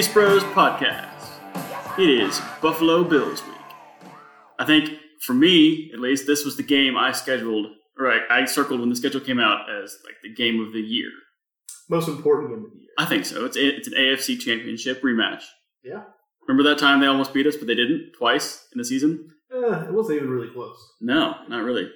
[0.00, 1.28] Chiefs Bros podcast.
[1.98, 4.10] It is Buffalo Bills week.
[4.58, 7.66] I think for me, at least, this was the game I scheduled,
[7.98, 10.80] or I, I circled when the schedule came out as like the game of the
[10.80, 11.10] year.
[11.90, 12.88] Most important game of the year.
[12.96, 13.44] I think so.
[13.44, 15.42] It's a, it's an AFC Championship rematch.
[15.84, 16.04] Yeah.
[16.48, 19.28] Remember that time they almost beat us, but they didn't twice in the season?
[19.52, 20.78] Eh, it wasn't even really close.
[21.02, 21.90] No, not really.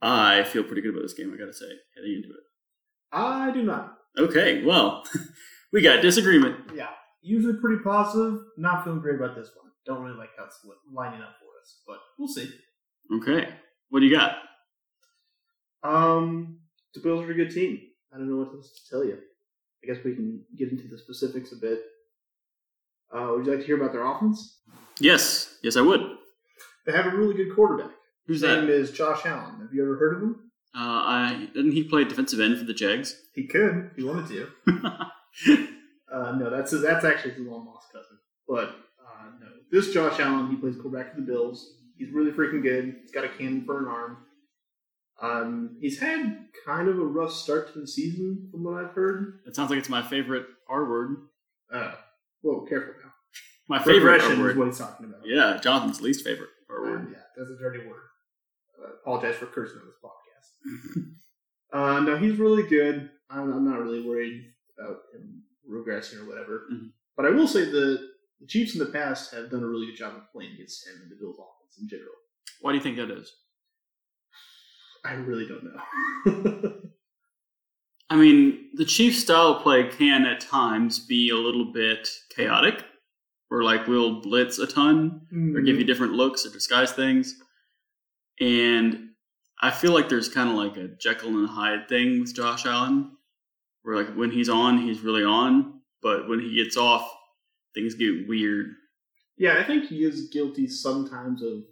[0.00, 1.30] I feel pretty good about this game.
[1.30, 2.44] I gotta say, heading into it.
[3.12, 3.98] I do not.
[4.16, 5.04] Okay, well,
[5.72, 6.56] we got disagreement.
[6.74, 6.88] Yeah.
[7.22, 8.40] Usually pretty positive.
[8.56, 9.70] Not feeling great about this one.
[9.86, 10.58] Don't really like how it's
[10.92, 12.50] lining up for us, but we'll see.
[13.16, 13.48] Okay,
[13.88, 14.36] what do you got?
[15.82, 16.58] Um,
[16.94, 17.80] the Bills are a good team.
[18.14, 19.18] I don't know what else to tell you.
[19.82, 21.80] I guess we can get into the specifics a bit.
[23.14, 24.60] Uh, would you like to hear about their offense?
[25.00, 26.00] Yes, yes, I would.
[26.86, 27.92] They have a really good quarterback.
[28.26, 28.72] Who's His name that?
[28.72, 29.60] is Josh Allen.
[29.60, 30.50] Have you ever heard of him?
[30.74, 33.18] Uh, I didn't he play defensive end for the Jags?
[33.34, 34.50] He could, if he wanted to.
[36.10, 38.16] Uh, no, that's that's actually his long lost cousin.
[38.48, 41.74] But uh, no, this Josh Allen, he plays quarterback for the Bills.
[41.98, 42.96] He's really freaking good.
[43.02, 44.16] He's got a cannon for an arm.
[45.20, 49.40] Um, he's had kind of a rough start to the season, from what I've heard.
[49.46, 51.16] It sounds like it's my favorite R word.
[51.70, 51.92] Uh,
[52.40, 53.12] whoa, careful now.
[53.68, 55.20] My favorite R is what he's talking about.
[55.26, 57.08] Yeah, Jonathan's least favorite R Uh, word.
[57.12, 58.00] yeah, that's a dirty word.
[58.82, 61.04] I apologize for cursing on this podcast.
[61.98, 63.10] uh, no, he's really good.
[63.28, 66.66] I'm, I'm not really worried about him regressing or whatever.
[66.72, 66.92] Mhm.
[67.16, 68.08] But I will say the,
[68.40, 70.94] the Chiefs in the past have done a really good job of playing against him
[71.02, 72.12] and the Bills offense in general.
[72.60, 73.32] Why do you think that is?
[75.04, 76.74] I really don't know.
[78.10, 82.84] I mean, the Chiefs' style of play can at times be a little bit chaotic,
[83.50, 87.36] or like we'll blitz a ton, or give you different looks or disguise things.
[88.40, 89.10] And
[89.60, 93.12] I feel like there's kind of like a Jekyll and Hyde thing with Josh Allen,
[93.88, 97.10] where like when he's on, he's really on, but when he gets off,
[97.72, 98.74] things get weird.
[99.38, 101.64] Yeah, I think he is guilty sometimes of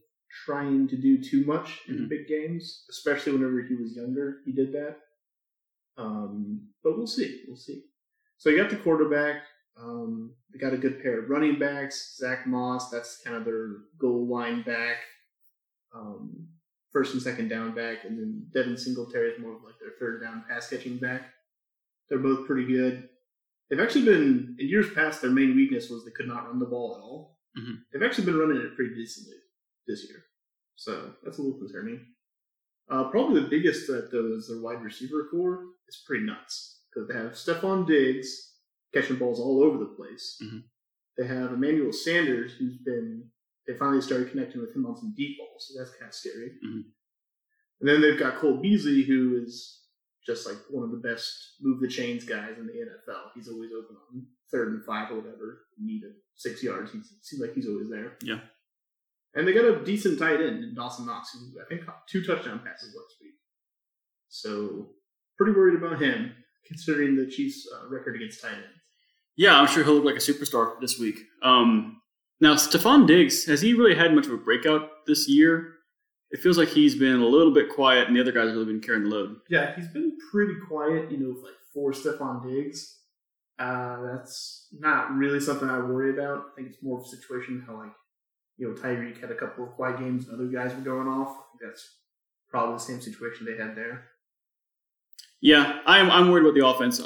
[0.47, 2.09] trying to do too much in Mhm.
[2.09, 4.41] big games, especially whenever he was younger.
[4.47, 4.99] He did that.
[5.99, 7.45] Um, but we'll see.
[7.47, 7.85] We'll see.
[8.39, 9.43] So you got the quarterback.
[9.77, 12.17] Um, they got a good pair of running backs.
[12.17, 14.99] Zach Moss, that's kind of their goal line back.
[15.95, 16.49] Um,
[16.93, 20.23] first and second down back, and then Devin Singletary is more of like their third
[20.23, 21.35] down pass catching back.
[22.09, 23.09] They're both pretty good.
[23.69, 25.21] They've actually been in years past.
[25.23, 27.39] Their main weakness was they could not run the ball at all.
[27.59, 27.79] Mhm.
[27.93, 29.37] They've actually been running it pretty decently
[29.87, 30.25] this year,
[30.77, 32.15] so that's a little concerning.
[32.89, 35.67] Uh, probably the biggest threat though is their wide receiver corps.
[35.89, 38.55] It's pretty nuts because they have Stefon Diggs
[38.93, 40.39] catching balls all over the place.
[40.43, 40.65] Mhm.
[41.17, 43.31] They have Emmanuel Sanders, who's been
[43.67, 46.57] they finally started connecting with him on some deep balls, so that's kind of scary.
[46.65, 46.85] Mhm.
[47.81, 49.86] And then they've got Cole Beasley, who is
[50.27, 53.31] just like one of the best move the chains guys in the NFL.
[53.35, 55.63] He's always open on third and five or whatever.
[55.79, 56.93] Need a six yards.
[56.93, 58.17] He seems like he's always there.
[58.23, 58.41] Yeah.
[59.35, 62.25] And they got a decent tight end in Dawson Knox, who I think caught two
[62.25, 63.35] touchdown passes last week.
[64.29, 64.89] So
[65.37, 66.33] pretty worried about him,
[66.67, 68.81] considering the Chiefs' uh, record against tight ends.
[69.37, 71.19] Yeah, I'm sure he'll look like a superstar this week.
[71.43, 72.01] Um,
[72.41, 75.75] now, Stefon Diggs, has he really had much of a breakout this year?
[76.31, 78.67] It feels like he's been a little bit quiet, and the other guys have really
[78.73, 79.37] been carrying the load.
[79.49, 82.99] Yeah, he's been pretty quiet, you know, with like four Stefon Diggs.
[83.59, 86.47] Uh, that's not really something I worry about.
[86.53, 87.93] I think it's more of a situation how like,
[88.59, 91.29] you know, Tyreek had a couple of quiet games and other guys were going off.
[91.29, 91.89] I think that's
[92.51, 94.05] probably the same situation they had there.
[95.41, 97.01] Yeah, I'm, I'm worried about the offense.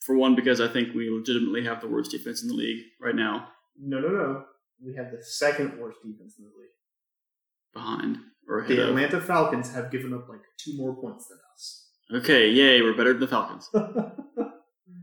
[0.00, 3.14] For one, because I think we legitimately have the worst defense in the league right
[3.14, 3.48] now,
[3.80, 4.44] No, no, no.
[4.84, 6.68] We have the second worst defense in the league.
[7.74, 8.18] behind
[8.48, 8.88] or The of.
[8.88, 11.88] Atlanta Falcons have given up like two more points than us.
[12.12, 13.70] Okay, yay, we're better than the Falcons.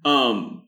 [0.06, 0.68] Um,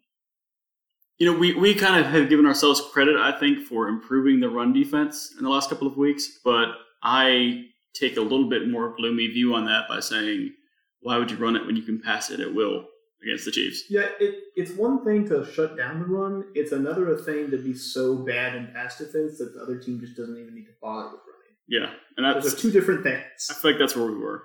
[1.19, 4.49] you know, we, we kind of have given ourselves credit, I think, for improving the
[4.49, 6.69] run defense in the last couple of weeks, but
[7.03, 10.53] I take a little bit more gloomy view on that by saying,
[11.01, 12.85] why would you run it when you can pass it at will
[13.23, 13.83] against the Chiefs?
[13.89, 16.45] Yeah, it, it's one thing to shut down the run.
[16.55, 20.15] It's another thing to be so bad in pass defense that the other team just
[20.15, 21.36] doesn't even need to bother with running.
[21.67, 23.47] Yeah, and Those that's are two different things.
[23.49, 24.43] I feel like that's where we were.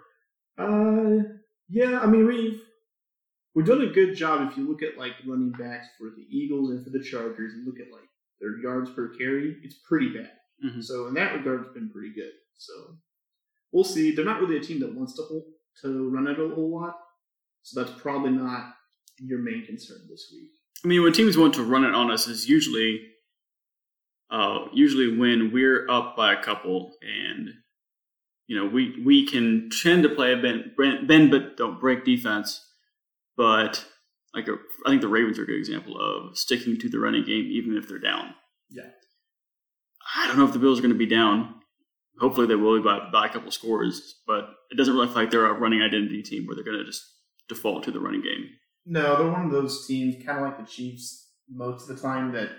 [0.58, 1.22] Uh,
[1.68, 2.60] yeah, I mean we've
[3.54, 4.50] we've done a good job.
[4.50, 7.66] If you look at like running backs for the Eagles and for the Chargers, and
[7.66, 8.08] look at like
[8.40, 10.32] their yards per carry, it's pretty bad.
[10.64, 10.82] Mhm.
[10.82, 12.32] So in that regard, it's been pretty good.
[12.58, 12.72] So
[13.72, 14.14] we'll see.
[14.14, 15.44] They're not really a team that wants to hold,
[15.82, 16.96] to run it a whole lot,
[17.62, 18.74] so that's probably not
[19.18, 20.50] your main concern this week.
[20.84, 23.00] I mean, when teams want to run it on us, is usually,
[24.32, 27.50] uh, usually when we're up by a couple, and
[28.46, 30.72] you know we we can tend to play a bend,
[31.06, 32.64] bend but don't break defense,
[33.36, 33.84] but
[34.34, 34.56] like a,
[34.86, 37.76] I think the Ravens are a good example of sticking to the running game even
[37.76, 38.34] if they're down.
[38.70, 38.88] Yeah.
[40.16, 41.54] I don't know if the Bills are going to be down.
[42.18, 45.30] Hopefully they will be by, by a couple scores, but it doesn't really feel like
[45.30, 47.02] they're a running identity team where they're going to just
[47.48, 48.48] default to the running game.
[48.84, 52.32] No, they're one of those teams, kind of like the Chiefs, most of the time
[52.32, 52.50] that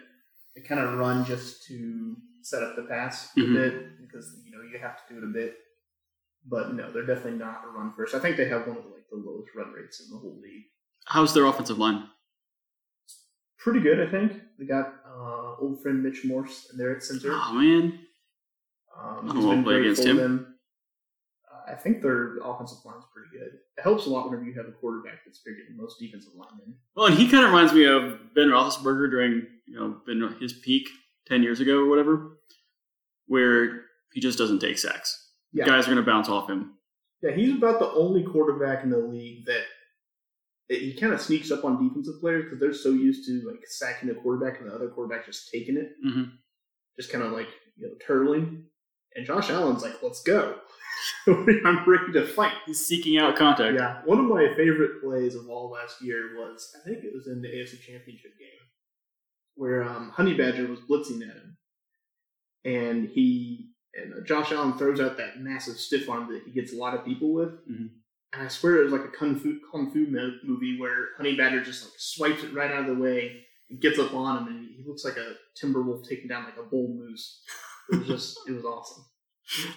[0.55, 3.51] they kind of run just to set up the pass Mhm.
[3.51, 5.57] a bit because you know you have to do it a bit.
[6.45, 8.13] But no, they're definitely not a run first.
[8.15, 10.65] I think they have one of like the lowest run rates in the whole league.
[11.05, 12.09] How's their offensive line?
[13.57, 14.33] Pretty good, I think.
[14.59, 17.29] They got uh, old friend Mitch Morse in there at center.
[17.31, 17.99] Oh man,
[18.97, 20.52] Um, I don't want to play against him.
[21.73, 23.57] I think their offensive line's pretty good.
[23.77, 26.75] It helps a lot whenever you have a quarterback that's bigger than most defensive linemen.
[26.95, 30.53] Well, and he kind of reminds me of Ben Roethlisberger during you know Ben his
[30.53, 30.87] peak
[31.27, 32.37] ten years ago or whatever,
[33.27, 33.81] where
[34.13, 35.31] he just doesn't take sacks.
[35.51, 35.65] Yeah.
[35.65, 36.73] Guys are going to bounce off him.
[37.21, 39.63] Yeah, he's about the only quarterback in the league that
[40.69, 43.61] that he kind of sneaks up on defensive players because they're so used to like
[43.67, 46.31] sacking the quarterback and the other quarterback just taking it, Mhm.
[46.97, 47.47] just kind of like
[47.77, 48.63] you know turtling.
[49.15, 50.59] And Josh Allen's like, "Let's go,
[51.27, 53.75] I'm ready to fight." He's seeking out contact.
[53.75, 57.27] Yeah, one of my favorite plays of all last year was I think it was
[57.27, 58.49] in the AFC Championship game
[59.55, 61.57] where um, Honey Badger was blitzing at him,
[62.65, 66.73] and he and uh, Josh Allen throws out that massive stiff arm that he gets
[66.73, 67.49] a lot of people with.
[67.69, 67.89] Mhm.
[68.33, 71.35] And I swear it was like a kung fu kung fu mo- movie where Honey
[71.35, 74.47] Badger just like swipes it right out of the way and gets up on him,
[74.47, 77.43] and he looks like a timber wolf taking down like a bull moose.
[77.91, 79.03] It was just it was awesome.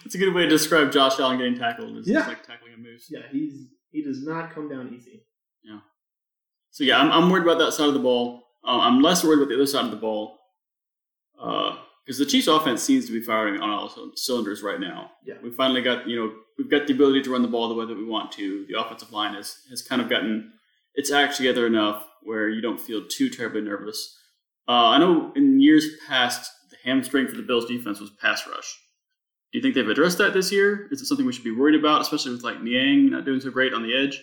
[0.04, 1.96] It's a good way to describe Josh Allen getting tackled.
[1.98, 2.18] It's Yeah.
[2.18, 3.06] just like tackling a moose.
[3.10, 5.24] Yeah, he's he does not come down easy.
[5.62, 5.80] Yeah.
[6.70, 8.42] So yeah, I'm, I'm worried about that side of the ball.
[8.64, 10.38] Uh, I'm less worried about the other side of the ball
[11.34, 15.10] because the Chiefs' offense seems to be firing on all cylinders right now.
[15.24, 15.34] Yeah.
[15.42, 17.86] we finally got you know we've got the ability to run the ball the way
[17.86, 18.66] that we want to.
[18.68, 20.52] The offensive line has has kind of gotten
[20.94, 24.16] its act together enough where you don't feel too terribly nervous.
[24.68, 28.76] Uh, I know in years past the hamstring for the Bills' defense was pass rush.
[29.52, 30.88] Do you think they've addressed that this year?
[30.90, 33.50] Is it something we should be worried about, especially with like Niang not doing so
[33.50, 34.22] great on the edge?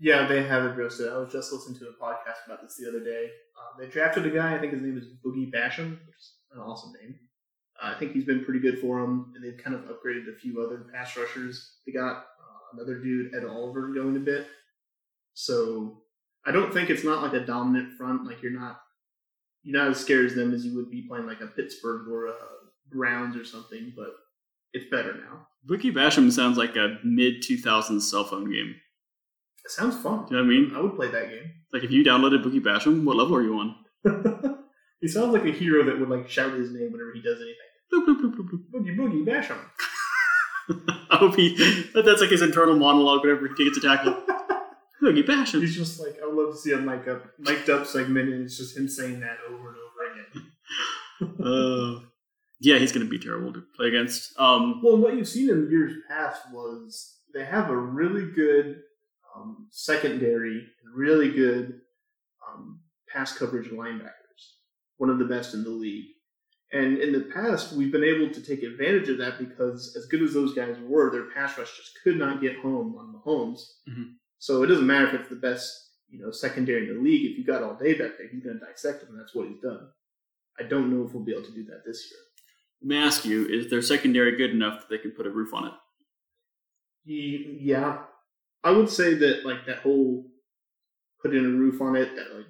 [0.00, 1.12] Yeah, they have addressed it.
[1.12, 3.30] I was just listening to a podcast about this the other day.
[3.58, 6.60] Um, they drafted a guy, I think his name is Boogie Basham, which is an
[6.60, 7.14] awesome name.
[7.80, 10.38] Uh, I think he's been pretty good for them, and they've kind of upgraded a
[10.38, 11.78] few other pass rushers.
[11.86, 14.46] They got uh, another dude, Ed Oliver, going a bit.
[15.34, 16.02] So
[16.46, 18.26] I don't think it's not like a dominant front.
[18.26, 18.80] Like you're not
[19.62, 22.26] you're not as scared as them as you would be playing like a Pittsburgh or
[22.26, 22.34] a
[22.92, 23.92] Browns or something.
[23.96, 24.10] But
[24.74, 25.46] it's better now.
[25.66, 28.74] Wiki Basham sounds like a mid 2000s cell phone game.
[29.64, 30.26] It sounds fun.
[30.26, 30.72] Do you know what I mean?
[30.76, 31.50] I would play that game.
[31.72, 33.76] Like if you downloaded Boogie Basham, what level are you on?
[35.00, 37.56] he sounds like a hero that would like shout his name whenever he does anything.
[37.90, 38.64] Bloop, bloop, bloop, bloop.
[38.74, 39.58] Boogie boogie bash him.
[41.10, 41.54] I hope he
[41.94, 44.14] that- that's like his internal monologue whenever he gets a tackle.
[45.02, 45.60] Boogie Basham.
[45.60, 48.44] He's just like I would love to see a mic up, mic'd up segment, and
[48.44, 51.44] it's just him saying that over and over again.
[51.44, 52.06] Uh,
[52.60, 54.38] yeah, he's gonna be terrible to play against.
[54.38, 58.82] Um, Well, what you've seen in years past was they have a really good
[59.36, 61.80] um, secondary, really good
[62.48, 62.80] um,
[63.12, 64.52] pass coverage linebackers,
[64.98, 66.06] one of the best in the league.
[66.72, 70.22] And in the past, we've been able to take advantage of that because, as good
[70.22, 73.60] as those guys were, their pass rush just could not get home on Mahomes.
[73.88, 74.14] Mhm.
[74.38, 77.30] So it doesn't matter if it's the best, you know, secondary in the league.
[77.30, 79.48] If you got all day back there, he's going to dissect him, and that's what
[79.48, 79.88] he's done.
[80.58, 82.20] I don't know if we'll be able to do that this year.
[82.82, 85.54] Let me ask you: Is their secondary good enough that they can put a roof
[85.54, 85.72] on it?
[87.06, 87.98] Yeah,
[88.62, 90.26] I would say that like that whole
[91.20, 92.46] putting a roof on it, that like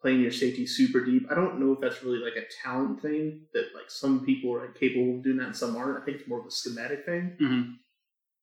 [0.00, 1.26] playing your safety super deep.
[1.30, 4.68] I don't know if that's really like a talent thing that like some people are
[4.68, 6.02] capable of doing that and some aren't.
[6.02, 7.36] I think it's more of a schematic thing.
[7.40, 7.70] Mm-hmm.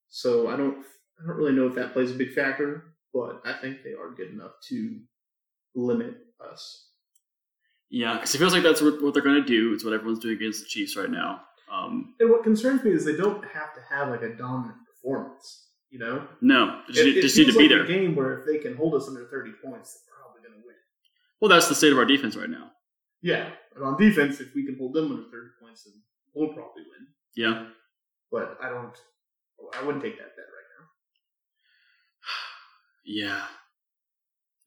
[0.10, 0.78] So I don't
[1.22, 4.10] I don't really know if that plays a big factor, but I think they are
[4.16, 5.00] good enough to
[5.76, 6.91] limit us.
[7.92, 9.74] Yeah, because it feels like that's what they're gonna do.
[9.74, 11.42] It's what everyone's doing against the Chiefs right now.
[11.72, 15.68] Um, And what concerns me is they don't have to have like a dominant performance.
[15.90, 17.84] You know, no, just, it, it just need to be like there.
[17.84, 20.66] a game where if they can hold us under thirty points, they're probably going to
[20.66, 20.76] win.
[21.42, 22.72] Well, that's the state of our defense right now.
[23.22, 25.94] Yeah, and on defense, if we can hold them under thirty points, then
[26.34, 27.08] we'll probably win.
[27.36, 27.66] Yeah.
[28.32, 28.96] But I don't.
[29.78, 30.88] I wouldn't take that bet right now.
[33.06, 33.44] Yeah.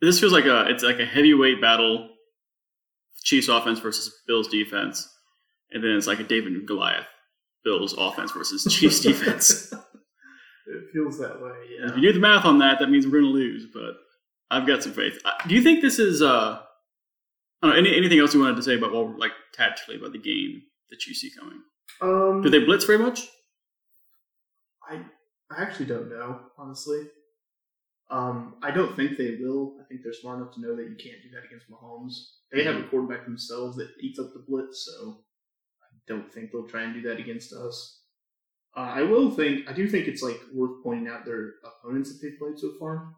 [0.03, 2.11] This feels like a it's like a heavyweight battle.
[3.25, 5.09] Chiefs offense versus Bills defense.
[5.73, 7.07] And then it's like a David and Goliath.
[7.65, 9.73] Bills offense versus Chiefs defense.
[9.73, 11.53] it feels that way.
[11.79, 11.91] Yeah.
[11.91, 13.97] If you do the math on that, that means we're gonna lose, but
[14.51, 15.19] I've got some faith.
[15.49, 16.61] Do you think this is uh
[17.63, 20.13] I don't know, any, anything else you wanted to say about well like tactically about
[20.13, 21.61] the game that you see coming?
[22.03, 23.27] Um, Do they blitz very much?
[24.89, 25.01] I
[25.51, 27.07] I actually don't know honestly.
[28.15, 29.75] Um, I don't think they will.
[29.81, 32.13] I think they're smart enough to know that you can't do that against Mahomes.
[32.53, 35.19] They have a quarterback themselves that eats up the blitz, so
[35.83, 38.03] I don't think they'll try and do that against us.
[38.77, 42.21] Uh, I will think I do think it's like worth pointing out their opponents that
[42.23, 43.09] they've played so far.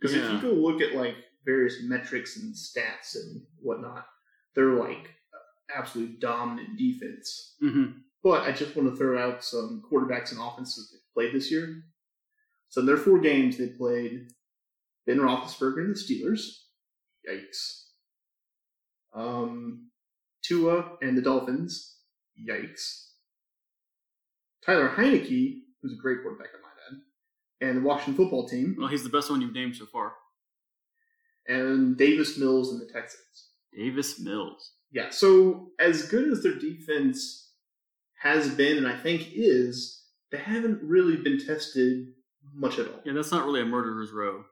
[0.00, 4.06] Because if you go look at like various metrics and stats and whatnot,
[4.54, 5.10] they're like
[5.74, 7.56] absolute dominant defense.
[7.62, 7.98] Mm-hmm.
[8.22, 11.82] But I just want to throw out some quarterbacks and offenses that played this year.
[12.70, 14.28] So in their four games, they played
[15.06, 16.40] Ben Roethlisberger and the Steelers.
[17.28, 17.84] Yikes.
[19.14, 19.90] Um,
[20.42, 21.96] Tua and the Dolphins.
[22.48, 23.08] Yikes.
[24.64, 28.88] Taylor Heinicke, who's a great quarterback, I might add, and the Washington football team, Well,
[28.88, 30.12] he's the best one you've named so far.
[31.48, 33.48] and Davis Mills and the Texans.
[33.76, 34.72] Davis Mills.
[34.92, 37.52] Yeah, so as good as their defense
[38.22, 42.08] has been, and I think is, they haven't really been tested
[42.54, 43.00] much at all.
[43.04, 44.44] Yeah, that's not really a murderer's row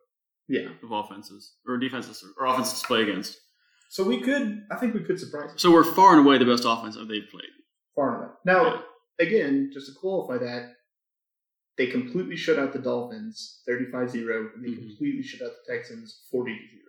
[0.48, 0.70] Yeah.
[0.82, 3.38] of offenses or defenses or offenses to play against.
[3.90, 6.44] So we could, I think we could surprise them So we're far and away the
[6.44, 7.50] best offense that they've played.
[7.94, 8.34] far and away.
[8.44, 8.84] Now,
[9.18, 10.74] again, just to qualify that,
[11.76, 14.78] they completely shut out the Dolphins 35 0, and they Mhm.
[14.88, 16.82] completely shut out the Texans 40 0.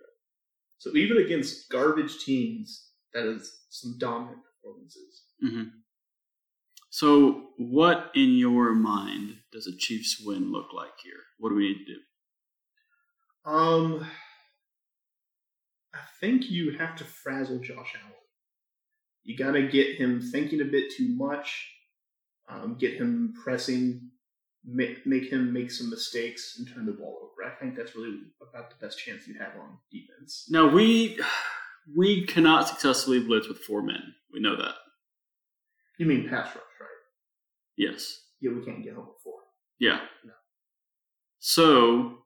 [0.78, 5.24] So even against garbage teams, that is some dominant performances.
[5.40, 5.64] hmm
[6.90, 11.12] So, what in your mind does a Chiefs win look like here?
[11.38, 13.50] What do we need to do?
[13.50, 14.06] Um,
[15.94, 18.14] I think you have to frazzle Josh Allen.
[19.22, 21.70] You got to get him thinking a bit too much.
[22.48, 24.10] Um, get him pressing,
[24.64, 27.48] make, make him make some mistakes and turn the ball over.
[27.48, 30.46] I think that's really about the best chance you have on defense.
[30.50, 31.20] Now we
[31.96, 34.14] we cannot successfully blitz with four men.
[34.32, 34.74] We know that.
[36.00, 36.88] You mean pass rush, right?
[37.76, 38.22] Yes.
[38.40, 39.40] Yeah, we can't get home before.
[39.78, 40.00] Yeah.
[40.24, 40.32] No.
[41.40, 42.20] So,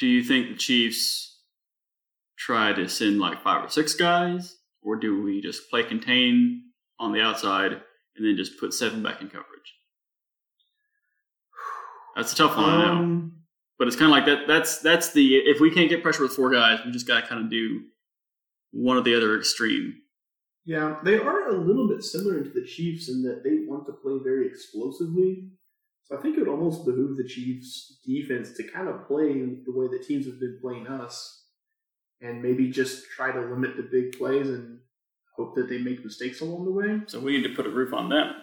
[0.00, 1.42] do you think the Chiefs
[2.36, 6.64] try to send like five or six guys, or do we just play contain
[6.98, 7.70] on the outside
[8.16, 9.46] and then just put seven back in coverage?
[12.16, 12.80] That's a tough one.
[12.80, 13.32] Um,
[13.78, 14.48] But it's kind of like that.
[14.48, 17.26] That's that's the if we can't get pressure with four guys, we just got to
[17.28, 17.82] kind of do
[18.72, 19.94] one or the other extreme.
[20.68, 23.92] Yeah, they are a little bit similar to the Chiefs in that they want to
[23.92, 25.48] play very explosively.
[26.04, 29.32] So I think it would almost behoove the Chiefs defense to kind of play
[29.64, 31.46] the way the teams have been playing us
[32.20, 34.80] and maybe just try to limit the big plays and
[35.34, 37.00] hope that they make mistakes along the way.
[37.06, 38.34] So we need to put a roof on them.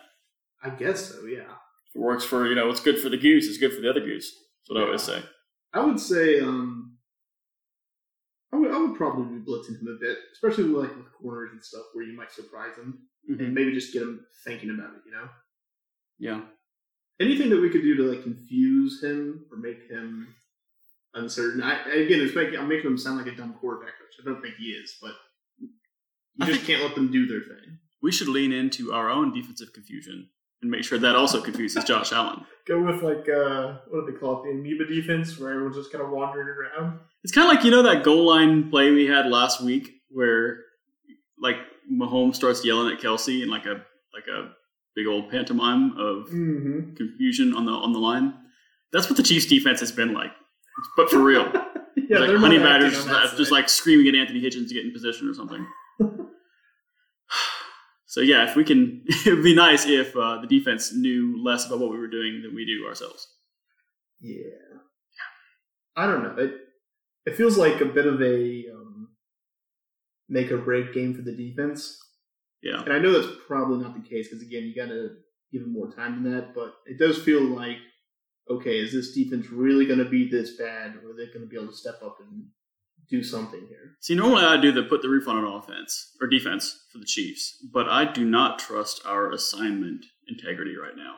[0.63, 1.41] I guess so, yeah.
[1.41, 3.89] If it works for you know what's good for the goose is good for the
[3.91, 4.33] other goose.
[4.63, 5.23] That's what I always say.
[5.73, 6.84] I would say um
[8.55, 11.63] I would, I would probably be blitzing him a bit, especially like with corners and
[11.63, 13.53] stuff where you might surprise him and mm-hmm.
[13.53, 15.27] maybe just get him thinking about it, you know?
[16.17, 16.41] Yeah.
[17.19, 20.33] anything that we could do to like confuse him or make him
[21.13, 21.61] uncertain.
[21.61, 24.41] I again, it's making I'm making him sound like a dumb quarterback, which I don't
[24.41, 25.11] think he is, but
[25.57, 25.69] you
[26.39, 27.79] I just can't let them do their thing.
[28.01, 30.29] We should lean into our own defensive confusion
[30.61, 32.45] and make sure that also confuses Josh Allen.
[32.67, 35.91] Go with like uh what do they call it, the amoeba defense, where everyone's just
[35.91, 36.99] kind of wandering around.
[37.23, 40.59] It's kind of like you know that goal line play we had last week where
[41.39, 41.57] like
[41.91, 43.81] Mahomes starts yelling at Kelce in like a
[44.13, 44.49] like a
[44.95, 46.95] big old pantomime of Mm-hmm.
[46.95, 48.33] confusion on the on the line.
[48.91, 50.31] That's what the Chiefs defense has been like,
[50.97, 51.51] but for real.
[52.09, 55.29] Yeah, like honey badgers just, just like screaming at Anthony Hitchens to get in position
[55.29, 55.65] or something.
[58.15, 61.65] So yeah, if we can, it would be nice if uh, the defense knew less
[61.65, 63.27] about what we were doing than we do ourselves.
[64.21, 64.79] Yeah.
[65.97, 66.41] I don't know.
[66.41, 66.53] It
[67.25, 69.09] it feels like a bit of a um,
[70.29, 71.99] make or break game for the defense.
[72.63, 75.17] Yeah, And I know that's probably not the case because again, you got to
[75.51, 76.55] give them more time than that.
[76.55, 77.79] But it does feel like,
[78.49, 81.47] okay, is this defense really going to be this bad, or are they going to
[81.47, 82.45] be able to step up and
[83.09, 83.95] do something here?
[84.01, 87.05] See, normally I do the put the roof on an offense or defense for the
[87.05, 91.17] Chiefs, but I do not trust our assignment integrity right now.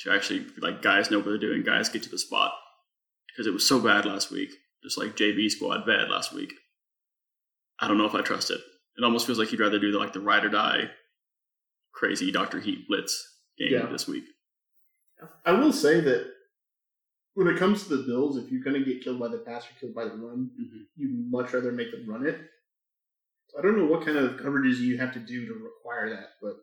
[0.00, 2.52] To actually, like, guys know what they're doing, guys get to the spot.
[3.28, 4.50] Because it was so bad last week,
[4.82, 6.52] just like JB squad bad last week.
[7.80, 8.60] I don't know if I trust it.
[8.96, 10.90] It almost feels like he'd rather do the, like the ride or die
[11.94, 12.60] crazy Dr.
[12.60, 13.24] Heat blitz
[13.58, 13.86] game Yeah.
[13.86, 14.24] this week.
[15.44, 16.26] I will say that
[17.34, 19.64] when it comes to the Bills, if you're going to get killed by the pass
[19.64, 20.86] or killed by the run, Mhm.
[20.96, 22.38] you'd much rather make them run it.
[23.58, 26.56] I don't know what kind of coverages you have to do to require that, but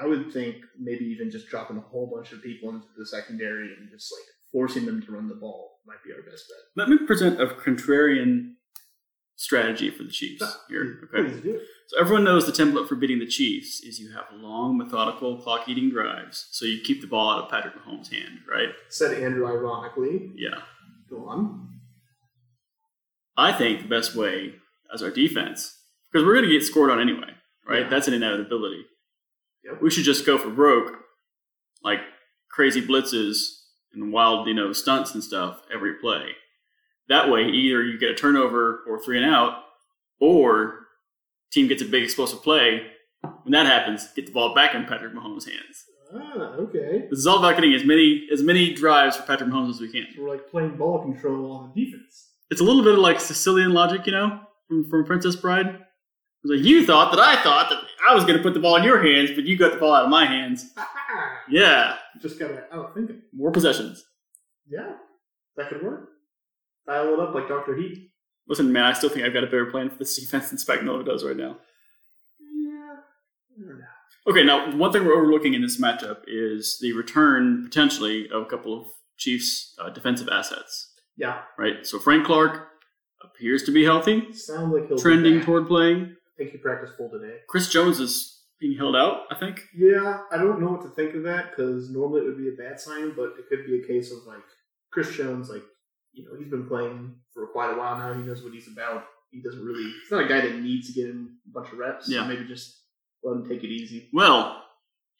[0.00, 3.74] I would think maybe even just dropping a whole bunch of people into the secondary
[3.74, 6.58] and just like forcing them to run the ball might be our best bet.
[6.76, 8.54] Let me present a contrarian
[9.38, 11.00] strategy for the Chiefs here.
[11.04, 11.30] Okay.
[11.30, 11.62] Please do it.
[11.86, 15.90] So everyone knows the template for beating the Chiefs is you have long, methodical, clock-eating
[15.90, 18.70] drives, so you keep the ball out of Patrick Mahomes' hand, right?
[18.88, 20.32] Said Andrew ironically.
[20.36, 20.58] Yeah.
[21.08, 21.80] Go on.
[23.36, 24.56] I think the best way
[24.92, 25.78] as our defense,
[26.10, 27.30] because we're going to get scored on anyway,
[27.66, 27.82] right?
[27.82, 27.88] Yeah.
[27.88, 28.84] That's an inevitability.
[29.64, 29.80] Yep.
[29.80, 30.92] We should just go for broke,
[31.84, 32.00] like
[32.50, 33.36] crazy blitzes
[33.94, 36.32] and wild, you know, stunts and stuff every play.
[37.08, 39.62] That way, either you get a turnover or three and out,
[40.20, 40.80] or
[41.52, 42.82] team gets a big explosive play.
[43.42, 45.84] When that happens, get the ball back in Patrick Mahomes' hands.
[46.14, 47.06] Ah, okay.
[47.10, 49.90] This is all about getting as many as many drives for Patrick Mahomes as we
[49.90, 50.06] can.
[50.14, 52.28] So we're like playing ball control on the defense.
[52.50, 55.66] It's a little bit of like Sicilian logic, you know, from, from Princess Bride.
[55.66, 58.76] It's like you thought that I thought that I was going to put the ball
[58.76, 60.66] in your hands, but you got the ball out of my hands.
[61.50, 63.16] Yeah, Just gotta outthink it.
[63.32, 64.04] more possessions.
[64.68, 64.92] Yeah,
[65.56, 66.10] that could work.
[66.88, 68.10] Dial it up like Doctor Heat.
[68.48, 71.04] Listen, man, I still think I've got a better plan for this defense than Spagnuolo
[71.04, 71.58] does right now.
[72.40, 72.96] Yeah.
[73.56, 73.84] I don't know.
[74.26, 78.46] Okay, now one thing we're overlooking in this matchup is the return potentially of a
[78.46, 80.92] couple of Chiefs' uh, defensive assets.
[81.16, 82.68] Yeah, Right, so Frank Clark
[83.24, 86.14] appears to be healthy, sounds like he'll trending toward playing.
[86.14, 87.38] I think he practiced full today.
[87.48, 89.62] Chris Jones is being held out, I think.
[89.76, 92.52] Yeah, I don't know what to think of that because normally it would be a
[92.52, 94.44] bad sign, but it could be a case of like
[94.92, 95.64] Chris Jones, like
[96.18, 98.12] you know, he's been playing for quite a while now.
[98.12, 99.04] He knows what he's about.
[99.30, 99.84] He doesn't really.
[99.84, 102.08] He's not a guy that needs to get in a bunch of reps.
[102.08, 102.22] Yeah.
[102.22, 102.82] So maybe just
[103.22, 104.08] let him take it easy.
[104.12, 104.62] Well,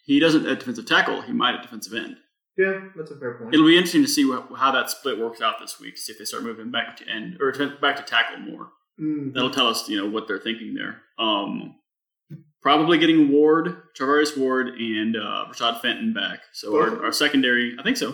[0.05, 1.21] he doesn't at defensive tackle.
[1.23, 2.17] He might at defensive end.
[2.57, 3.55] Yeah, that's a fair point.
[3.55, 5.95] It'll be interesting to see wh- how that split works out this week.
[5.95, 8.71] To see if they start moving back to end or back to tackle more.
[9.01, 11.03] Mm, That'll tell us, you know, what they're thinking there.
[11.25, 11.77] Um,
[12.61, 16.41] probably getting Ward, Charvarius Ward, and uh, Rashad Fenton back.
[16.53, 18.11] So our, our secondary, I think so.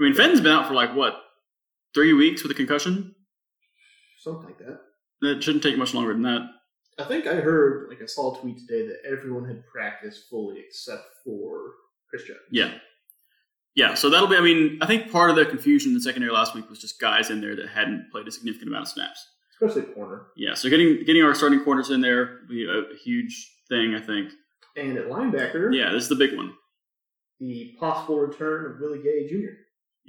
[0.00, 1.20] I mean, Fenton's been out for like what
[1.94, 3.14] three weeks with a concussion.
[4.20, 4.80] something like that.
[5.20, 6.42] That shouldn't take much longer than that.
[6.98, 10.60] I think I heard, like I saw a tweet today that everyone had practiced fully
[10.66, 11.72] except for
[12.10, 12.40] Chris Jones.
[12.50, 12.74] Yeah.
[13.74, 14.36] Yeah, so that'll be.
[14.36, 17.00] I mean, I think part of the confusion in the secondary last week was just
[17.00, 19.24] guys in there that hadn't played a significant amount of snaps.
[19.60, 20.26] especially corner.
[20.36, 24.00] Yeah, so getting getting our starting corners in there will be a huge thing, I
[24.00, 24.32] think.
[24.76, 26.54] And at linebacker, Yeah, this is the big one.
[27.38, 29.52] the possible return of Willie Gay Jr.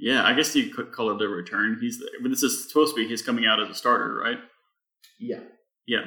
[0.00, 1.78] Yeah, I guess you could call it a return.
[1.80, 4.38] He's but this is supposed to be he's coming out as a starter, right?
[5.18, 5.40] Yeah,
[5.86, 6.04] Yeah.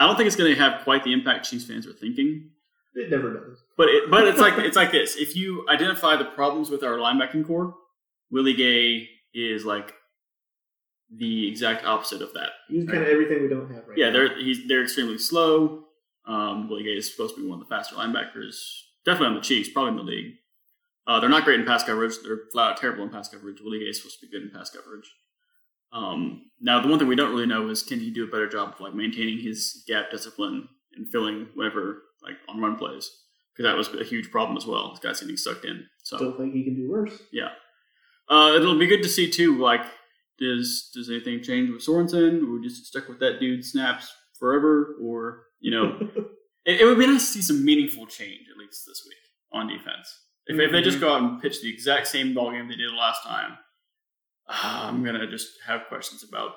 [0.00, 2.50] I don't think it's going to have quite the impact Chiefs fans are thinking,
[2.94, 3.62] it never does.
[3.76, 5.16] but it, but it's like it's like this.
[5.16, 7.74] If you identify the problems with our linebacking corps,
[8.30, 9.94] Willie Gay is like
[11.14, 12.50] the exact opposite of that.
[12.68, 14.12] He's kind of everything we don't have right Yeah, now.
[14.14, 15.84] they're he's they're extremely slow.
[16.26, 18.54] Um, Willie Gay is supposed to be one of the faster linebackers,
[19.04, 20.32] definitely on the Chiefs, probably in the league.
[21.06, 22.14] Uh, they're not great in pass coverage.
[22.22, 23.60] They're flat out terrible in pass coverage.
[23.60, 25.10] Willie Gay is supposed to be good in pass coverage.
[25.92, 28.48] Um, now, the one thing we don't really know is can he do a better
[28.48, 33.10] job of like maintaining his gap discipline and filling whatever like on run plays
[33.52, 34.90] because that was a huge problem as well.
[34.90, 35.86] This guy's getting sucked in.
[36.02, 37.20] So Still think he can do worse.
[37.32, 37.50] Yeah,
[38.28, 39.58] uh, it'll be good to see too.
[39.58, 39.84] Like,
[40.38, 42.42] does does anything change with Sorensen?
[42.42, 44.96] Or we just stuck with that dude snaps forever?
[45.02, 45.98] Or you know,
[46.64, 49.18] it, it would be nice to see some meaningful change at least this week
[49.52, 50.20] on defense.
[50.46, 52.90] If, if they just go out and pitch the exact same ball game they did
[52.92, 53.58] last time,
[54.48, 56.52] uh, I'm gonna just have questions about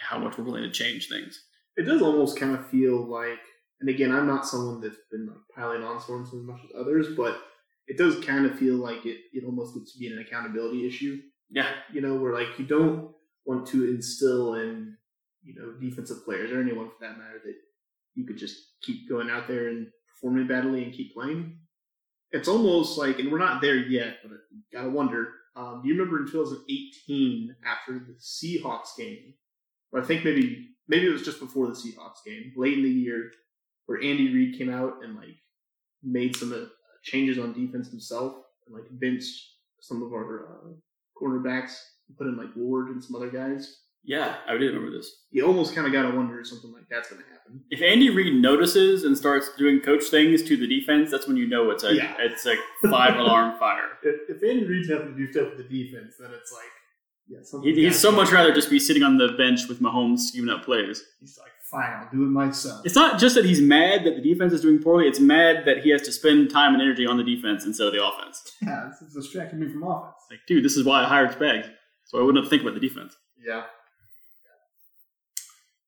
[0.00, 1.44] how much we're willing to change things.
[1.76, 3.38] It does almost kind of feel like,
[3.80, 7.08] and again, I'm not someone that's been like piling on Sorensen as much as others,
[7.16, 7.40] but
[7.86, 11.20] it does kind of feel like it, it almost gets to be an accountability issue.
[11.50, 13.10] Yeah, You know, where like you don't
[13.44, 14.96] want to instill in,
[15.42, 17.54] you know, defensive players or anyone for that matter that
[18.14, 21.58] you could just keep going out there and performing badly and keep playing.
[22.32, 24.38] It's almost like, and we're not there yet, but
[24.72, 25.28] gotta wonder.
[25.56, 29.34] Um, do you remember in 2018 after the Seahawks game,
[29.92, 32.90] or I think maybe maybe it was just before the Seahawks game, late in the
[32.90, 33.32] year,
[33.86, 35.36] where Andy Reid came out and like
[36.02, 36.66] made some uh,
[37.02, 38.34] changes on defense himself
[38.66, 39.48] and like benched
[39.80, 40.68] some of our uh,
[41.20, 41.76] cornerbacks,
[42.16, 43.80] put in like Ward and some other guys.
[44.04, 45.10] Yeah, I did remember this.
[45.30, 47.60] You almost kind of got to wonder if something like that's going to happen.
[47.70, 51.46] If Andy Reid notices and starts doing coach things to the defense, that's when you
[51.48, 52.14] know it's a Yeah.
[52.20, 52.54] it's a
[52.88, 53.88] five alarm fire.
[54.02, 56.62] If, if Andy Reid's having to do stuff with the defense, then it's like,
[57.28, 57.68] yeah, something.
[57.74, 60.64] He'd, he'd so much rather just be sitting on the bench with Mahomes scheming up
[60.64, 61.02] plays.
[61.20, 62.82] He's like, fine, I'll do it myself.
[62.84, 65.06] It's not just that he's mad that the defense is doing poorly.
[65.06, 67.92] It's mad that he has to spend time and energy on the defense instead of
[67.92, 68.42] the offense.
[68.62, 70.14] Yeah, it's, it's distracting me from offense.
[70.30, 71.68] Like, dude, this is why I hired Spags,
[72.04, 73.16] so I wouldn't have to think about the defense.
[73.44, 73.62] Yeah.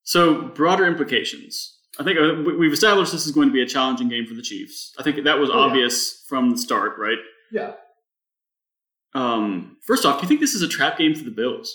[0.05, 1.79] So, broader implications.
[1.99, 4.35] I think uh, we- we've established this is going to be a challenging game for
[4.35, 4.93] the Chiefs.
[4.99, 5.65] I think that was Oh, yeah.
[5.67, 7.19] obvious from the start, right?
[7.53, 7.75] Yeah.
[9.15, 11.75] Um, first off, do you think this is a trap game for the Bills?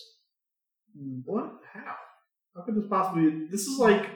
[1.25, 1.51] What?
[1.73, 1.95] How?
[2.55, 3.45] How could this possibly?
[3.51, 4.09] This is like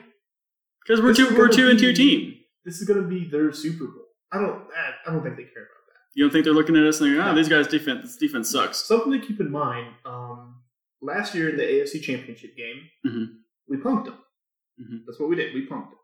[0.84, 2.34] Because we're two, we're two and two team.
[2.64, 4.06] this is going to be their Super Bowl.
[4.32, 4.64] I don't.
[5.06, 6.00] I don't think they care about that.
[6.14, 7.36] You don't think they're looking at us and they're, ah, No.
[7.36, 8.78] these guys' defense, this defense sucks.
[8.84, 9.94] Something to keep in mind.
[10.04, 10.56] Um,
[11.00, 13.26] last year in the AFC Championship game, Mhm.
[13.68, 14.18] We punked them.
[14.80, 15.04] Mhm.
[15.06, 15.54] That's what we did.
[15.54, 15.98] We punked them,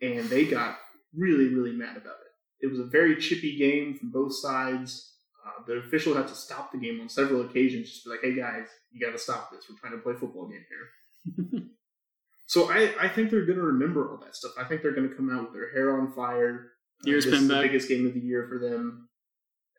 [0.00, 0.78] and they got
[1.14, 2.64] really, really mad about it.
[2.66, 5.18] It was a very chippy game from both sides.
[5.44, 8.34] Uh, the official had to stop the game on several occasions, just be like, "Hey
[8.34, 9.68] guys, you got to stop this.
[9.68, 11.62] We're trying to play a football game here."
[12.46, 14.52] so I, I think they're going to remember all that stuff.
[14.58, 16.72] I think they're going to come out with their hair on fire.
[17.06, 19.08] Uh, this is the biggest game of the year for them.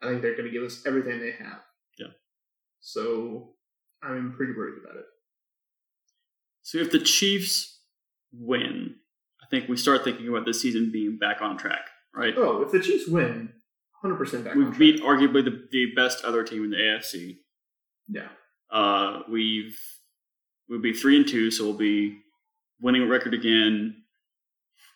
[0.02, 1.62] I think they're going to give us everything they have.
[1.98, 2.08] Yeah.
[2.82, 3.56] So
[4.02, 5.06] I'm pretty worried about it.
[6.64, 7.80] So if the Chiefs
[8.32, 8.96] win,
[9.42, 12.34] I think we start thinking about this season being back on track, right?
[12.38, 13.54] Oh, if the Chiefs win,
[14.04, 14.80] 100% back We've track.
[14.80, 17.38] beat arguably the, the best other team in the AFC.
[18.10, 18.28] Yeah.
[18.72, 19.78] Uh, we've
[20.68, 22.18] we'll be three and two, so we'll be
[22.82, 23.96] winning a record again,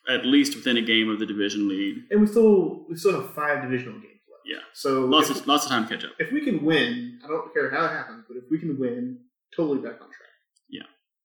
[0.09, 1.97] at least within a game of the division lead.
[2.11, 4.43] And we still we still have five divisional games left.
[4.45, 4.57] Yeah.
[4.73, 6.11] So Lots of lots of time to catch up.
[6.19, 9.19] if we can win, I don't care how it happens, but if we can win,
[9.55, 10.26] totally back on track.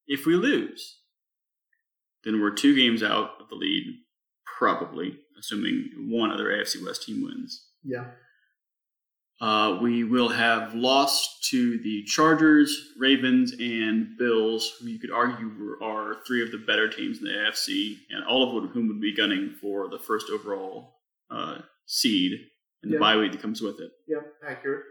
[0.07, 0.99] If we lose,
[2.25, 3.85] then we're two games out of the lead,
[4.59, 7.69] probably, assuming one other AFC West team wins.
[7.85, 8.07] Yeah.
[9.41, 15.51] Uh, we will have lost to the Chargers, Ravens, and Bills, who you could argue
[15.59, 19.01] were, are three of the better teams in the AFC, and all of whom would
[19.01, 22.39] be gunning for the first overall uh, seed
[22.85, 23.01] and the Yeah.
[23.01, 23.91] bye week that comes with it.
[24.07, 24.85] Yeah, accurate.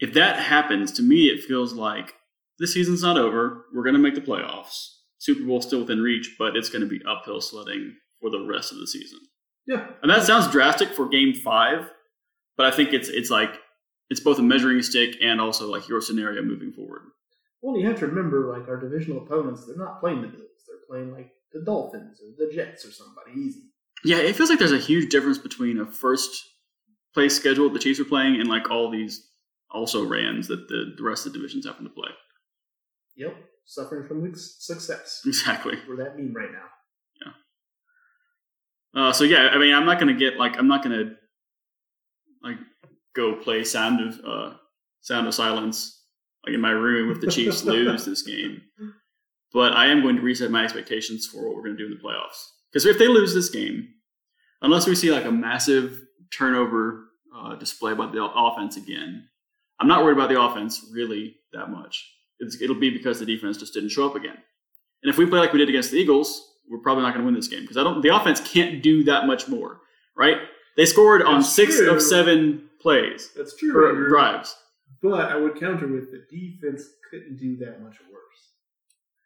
[0.00, 2.14] If that happens, to me, it feels like
[2.58, 3.66] the season's not over.
[3.74, 4.90] We're going to make the playoffs.
[5.18, 8.72] Super Bowl still within reach, but it's going to be uphill sledding for the rest
[8.72, 9.18] of the season.
[9.66, 9.86] Yeah.
[10.02, 11.90] And that sounds drastic for game five,
[12.56, 13.58] but I think it's it's like
[14.10, 17.02] it's both a measuring stick and also like your scenario moving forward.
[17.62, 20.42] Well, you have to remember, like our divisional opponents, they're not playing the Bills.
[20.68, 23.62] They're playing like the Dolphins or the Jets or somebody easy.
[24.04, 26.44] Yeah, it feels like there's a huge difference between a first
[27.14, 29.26] place schedule the Chiefs are playing and like all these
[29.70, 32.10] also rans that the, the rest of the divisions happen to play.
[33.16, 33.36] Yep.
[33.64, 35.22] Suffering from success.
[35.26, 35.78] Exactly.
[35.88, 36.68] We're that meme right now.
[38.94, 41.14] Uh, so yeah, I mean, I'm not gonna get like I'm not gonna
[42.42, 42.58] like
[43.14, 44.56] go play Sound of uh,
[45.00, 46.04] Sound of Silence
[46.46, 48.62] like in my room if the Chiefs lose this game.
[49.52, 51.96] But I am going to reset my expectations for what we're going to do in
[51.96, 52.44] the playoffs.
[52.72, 53.88] Because if they lose this game,
[54.62, 56.00] unless we see like a massive
[56.36, 57.04] turnover
[57.36, 59.28] uh, display by the offense again,
[59.80, 62.04] I'm not worried about the offense really that much.
[62.60, 64.36] It'll be because the defense just didn't show up again.
[65.02, 67.26] And if we play like we did against the Eagles, we're probably not going to
[67.26, 68.02] win this game because I don't.
[68.02, 69.80] The offense can't do that much more,
[70.16, 70.38] right?
[70.76, 71.90] They scored on six true.
[71.90, 74.56] of seven plays That's or drives.
[75.02, 78.24] But I would counter with the defense couldn't do that much worse.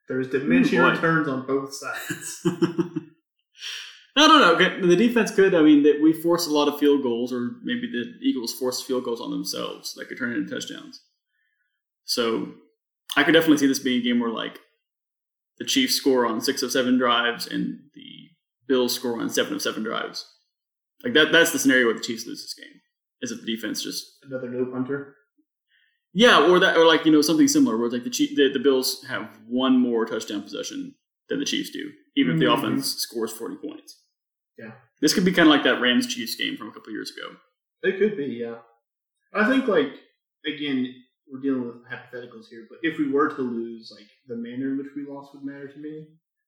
[0.08, 0.90] There's diminishing boy.
[0.90, 2.40] returns on both sides.
[2.44, 4.54] no, no, no.
[4.54, 5.54] okay, The defense could.
[5.54, 9.04] I mean, we forced a lot of field goals, or maybe the Eagles forced field
[9.04, 11.02] goals on themselves that could turn into touchdowns.
[12.04, 12.54] So
[13.16, 14.58] I could definitely see this being a game where like
[15.58, 18.28] the Chiefs score on six of seven drives and the
[18.68, 20.24] Bills score on seven of seven drives.
[21.04, 21.32] Like that.
[21.32, 22.80] That's the scenario where the Chiefs lose this game.
[23.20, 25.16] Is if the defense just Another no punter.
[26.12, 28.48] yeah, or that, or like you know something similar where it's like the Chief, the,
[28.52, 30.94] the Bills have one more touchdown possession
[31.28, 32.58] than the Chiefs do, even if the Mhm.
[32.58, 34.00] offense scores forty points.
[34.56, 34.72] Yeah.
[35.00, 37.36] this could be kind of like that Rams Chiefs game from a couple years ago.
[37.82, 38.56] It could be, yeah.
[39.32, 39.92] I think, like,
[40.44, 40.92] again,
[41.30, 44.78] we're dealing with hypotheticals here, but if we were to lose, like, the manner in
[44.78, 46.06] which we lost would matter to me.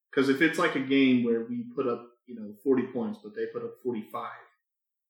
[0.09, 3.33] Because if it's like a game where we put up, you know, 40 points, but
[3.35, 4.29] they put up 45,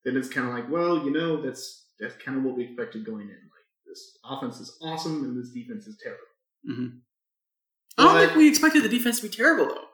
[0.05, 3.05] then it's kind of like, well, you know, that's that's kind of what we expected
[3.05, 3.29] going in.
[3.29, 6.21] Like, this offense is awesome and this defense is terrible.
[6.69, 6.97] Mm-hmm.
[7.97, 9.85] I don't But- think we expected the defense to be terrible though.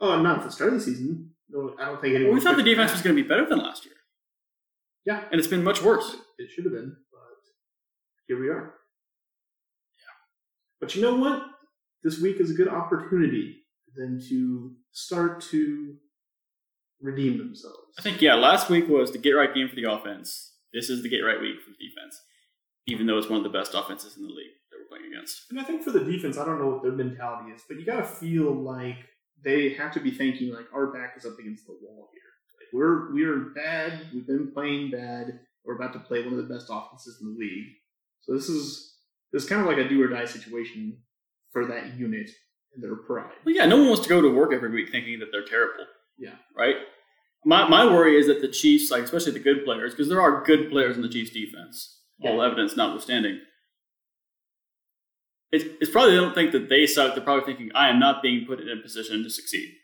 [0.00, 1.30] Oh, not at the start of the season.
[1.48, 2.34] No, I don't think anyone.
[2.34, 3.94] we thought the defense was going to be better than last year,
[5.04, 6.16] Yeah, and it's been much worse.
[6.38, 7.20] It should have been, but
[8.26, 8.74] here we are.
[10.80, 11.42] But you know what?
[12.02, 15.96] This week is a good opportunity for them to start to
[17.00, 17.94] redeem themselves.
[17.98, 20.52] I think yeah, last week was the get right game for the offense.
[20.72, 22.20] This is the get right week for the defense,
[22.86, 25.42] even though it's one of the best offenses in the league that we're playing against.
[25.50, 27.86] And I think for the defense, I don't know what their mentality is, but you
[27.86, 28.98] got to feel like
[29.44, 32.22] they have to be thinking like our back is up against the wall here.
[32.60, 34.08] Like we're we're bad.
[34.12, 35.40] We've been playing bad.
[35.64, 37.66] We're about to play one of the best offenses in the league.
[38.20, 38.95] So this is
[39.32, 40.98] is kind of like a do or die situation
[41.52, 42.30] for that unit
[42.74, 43.32] and their pride.
[43.44, 45.86] Well, yeah, no one wants to go to work every week thinking that they're terrible.
[46.18, 46.34] Yeah.
[46.56, 46.76] Right?
[47.44, 50.42] My, my worry is that the Chiefs, like especially the good players, because there are
[50.44, 53.40] good players in the Chiefs defense, all evidence notwithstanding.
[55.52, 57.14] It's, it's probably they don't think that they suck.
[57.14, 59.74] They're probably thinking, I am not being put in a position to succeed.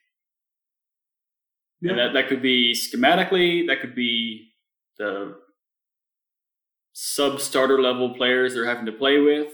[1.82, 4.50] And that, that could be schematically, that could be
[4.98, 5.36] the
[6.92, 9.52] sub starter level players they're having to play with.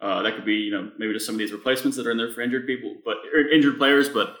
[0.00, 2.18] Uh, that could be, you know, maybe just some of these replacements that are in
[2.18, 4.08] there for injured people, but or injured players.
[4.08, 4.36] But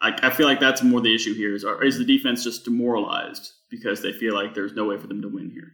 [0.00, 3.52] I, I feel like that's more the issue here: is, is the defense just demoralized
[3.70, 5.72] because they feel like there's no way for them to win here?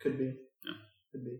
[0.00, 0.36] Could be.
[0.64, 0.74] Yeah.
[1.12, 1.38] Could be.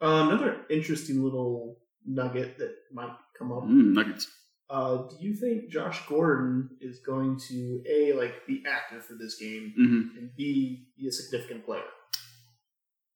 [0.00, 3.64] Uh, another interesting little nugget that might come up.
[3.64, 4.28] Mm, nuggets.
[4.70, 9.36] Uh, do you think Josh Gordon is going to a like be active for this
[9.36, 11.82] game hmm and b be a significant player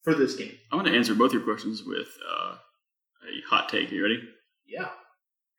[0.03, 0.55] for this game?
[0.71, 3.93] I want to answer both your questions with uh, a hot take.
[3.93, 4.21] Are you ready?
[4.67, 4.89] Yeah.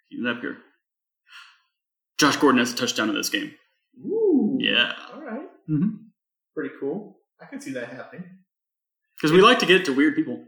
[0.10, 0.58] Keep it up here.
[2.20, 3.54] Josh Gordon has a touchdown in this game.
[4.06, 4.58] Ooh.
[4.60, 4.94] Yeah.
[5.14, 5.48] All right.
[5.70, 5.90] Mm-hmm.
[6.56, 7.18] Pretty cool.
[7.42, 8.24] I can see that happening.
[9.18, 10.44] Because we like to get it to weird people.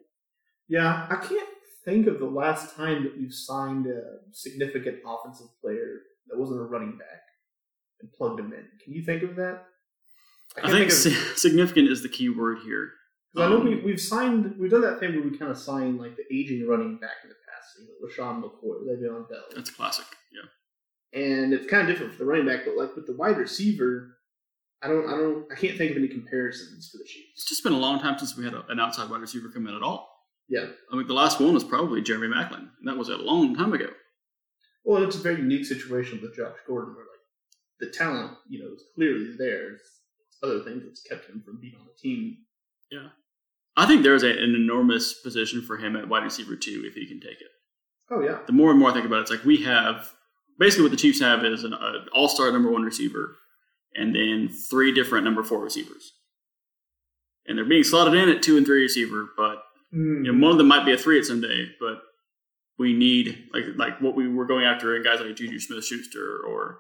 [0.68, 1.50] Yeah, I can't
[1.86, 6.64] think of the last time that we've signed a significant offensive player that wasn't a
[6.64, 7.22] running back
[8.02, 8.66] and plugged him in.
[8.84, 9.64] Can you think of that?
[10.58, 12.92] I, can't think of- significant is the key word here.
[13.36, 15.58] 'cause I know um, we, we've signed, we've done that thing where we kind of
[15.58, 19.44] signed like the aging running back in the past, you know, LeSean McCoy, Le'Veon Bell,
[19.56, 20.06] That's classic.
[20.34, 21.22] Yeah.
[21.22, 24.18] and it's kind of different for the running back, but like with the wide receiver,
[24.82, 27.32] I don't, I don't, I can't think of any comparisons for the Chiefs.
[27.36, 29.68] It's just been a long time since we had a, an outside wide receiver come
[29.68, 30.15] in at all.
[30.48, 30.68] Yeah.
[30.92, 32.70] I mean, the last one was probably Jeremy Maclin.
[32.80, 33.88] And that was a long time ago.
[34.84, 37.16] Well, it's a very unique situation with Josh Gordon, where like
[37.80, 39.74] the talent, you know, is clearly there.
[39.74, 40.00] It's
[40.44, 42.38] other things that's kept him from being on the team.
[42.92, 43.08] Yeah.
[43.78, 47.08] I think there's a, an enormous position for him at wide receiver too, if he
[47.08, 47.48] can take it.
[48.12, 50.12] Oh yeah, The more and more I think about it, it's like we have
[50.60, 53.36] basically what the Chiefs have is an uh, all-star number one receiver,
[53.96, 56.14] and then three different number four receivers,
[57.48, 59.30] and they're being slotted in at two and three receiver.
[59.36, 59.64] But
[59.96, 60.26] Hmm.
[60.26, 62.02] you know, one of them might be a three at some day, but
[62.78, 66.80] we need like like what we were going after in guys like Juju Smith-Schuster or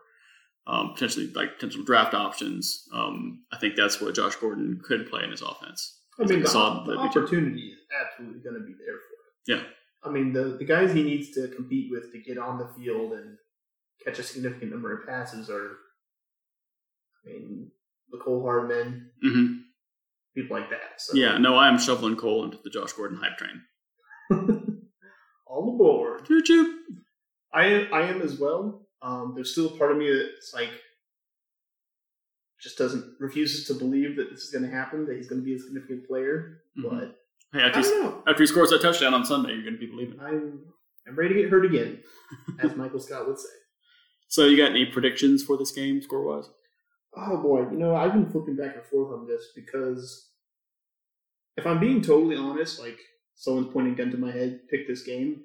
[0.67, 2.83] um, potentially like potential draft options.
[2.93, 6.01] Um, I think that's what Josh Gordon could play in his offense.
[6.19, 9.63] I mean, the, Solid the opportunity is absolutely going to be there for him.
[9.63, 9.63] Yeah.
[10.03, 13.13] I mean, the the guys he needs to compete with to get on the field
[13.13, 13.37] and
[14.03, 15.77] catch a significant number of passes are,
[17.25, 17.71] I mean,
[18.13, 19.53] Mecole Hardman, hmm
[20.35, 20.99] people like that.
[20.99, 23.61] So Yeah, no, I am shoveling coal into the Josh Gordon hype train.
[25.47, 26.25] all aboard.
[26.27, 26.79] Choo choo.
[27.53, 28.87] I am, I am as well.
[29.01, 30.69] Um, there's still a part of me that's like
[32.61, 35.05] just doesn't refuses to believe that this is going to happen.
[35.05, 36.89] That he's going to be a significant player, Mhm.
[36.89, 37.19] but
[37.53, 38.23] Hey, after he, don't know.
[38.27, 40.19] after he scores that touchdown on Sunday, you're going to be believing.
[40.19, 40.65] I'm
[41.07, 42.01] I'm ready to get hurt again,
[42.59, 43.49] as Michael Scott would say.
[44.27, 46.49] So, you got any predictions for this game, score wise?
[47.17, 50.29] Oh boy, you know I've been flipping back and forth on this because
[51.57, 52.99] if I'm being totally honest, like
[53.35, 55.41] someone's pointing a gun to my head, pick this game.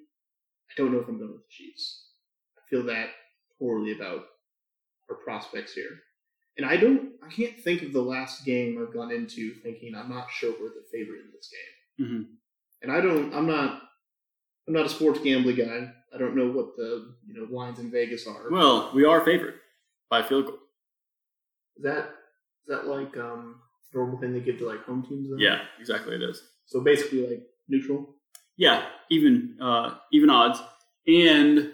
[0.69, 2.09] I don't know if I'm going with the Chiefs.
[2.57, 3.11] I feel that
[3.59, 4.25] poorly about
[5.09, 6.01] our prospects here,
[6.57, 7.13] and I don't.
[7.25, 10.69] I can't think of the last game I've gone into thinking I'm not sure we're
[10.69, 11.51] the favorite in this
[11.99, 12.07] game.
[12.09, 12.23] hmm
[12.83, 13.33] And I don't.
[13.35, 13.83] I'm not.
[14.67, 15.93] I'm not a sports gambling guy.
[16.15, 18.51] I don't know what the you know lines in Vegas are.
[18.51, 19.55] Well, we are favored
[20.09, 20.59] by field goal.
[21.77, 22.11] Is that
[22.63, 23.61] is that like um
[23.95, 25.31] normal thing they give to like home teams?
[25.31, 25.39] Then?
[25.39, 26.15] Yeah, exactly.
[26.15, 26.43] It is.
[26.67, 28.17] So basically, like neutral.
[28.57, 30.61] Yeah, even uh, even odds,
[31.07, 31.73] and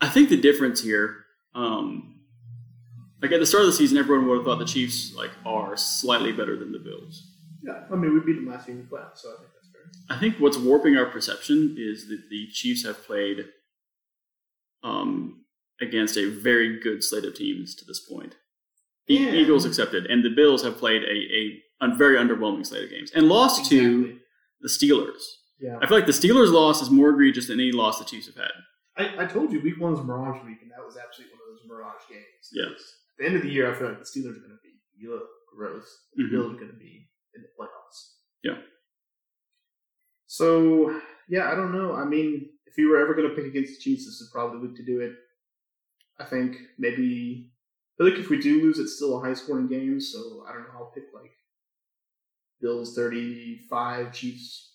[0.00, 2.20] I think the difference here, um,
[3.20, 5.76] like at the start of the season, everyone would have thought the Chiefs like are
[5.76, 7.26] slightly better than the Bills.
[7.62, 9.68] Yeah, I mean we beat them last year in the playoffs, so I think that's
[9.72, 10.16] fair.
[10.16, 13.46] I think what's warping our perception is that the Chiefs have played
[14.82, 15.44] um,
[15.80, 18.36] against a very good slate of teams to this point,
[19.10, 19.32] E- Yeah.
[19.32, 23.10] Eagles accepted, and the Bills have played a, a, a very underwhelming slate of games
[23.14, 24.18] and lost to
[24.60, 25.20] the Steelers.
[25.58, 28.26] Yeah, I feel like the Steelers' loss is more egregious than any loss the Chiefs
[28.26, 28.52] have had.
[28.96, 31.48] I, I told you week one was Mirage week, and that was absolutely one of
[31.58, 32.44] those Mirage games.
[32.52, 32.64] Yeah.
[32.64, 32.78] At
[33.18, 35.20] the end of the year, I feel like the Steelers are going to be ugh,
[35.54, 35.86] gross.
[36.16, 36.30] The Mhm.
[36.30, 37.98] Bills are going to be in the playoffs.
[38.42, 38.58] Yeah.
[40.26, 41.94] So yeah, I don't know.
[41.94, 44.58] I mean, if you were ever going to pick against the Chiefs, this is probably
[44.60, 45.12] the week to do it.
[46.18, 47.50] I think maybe.
[48.00, 50.00] I like if we do lose, it's still a high scoring game.
[50.00, 50.78] So I don't know.
[50.78, 51.32] I'll pick like
[52.60, 54.74] Bills thirty five, Chiefs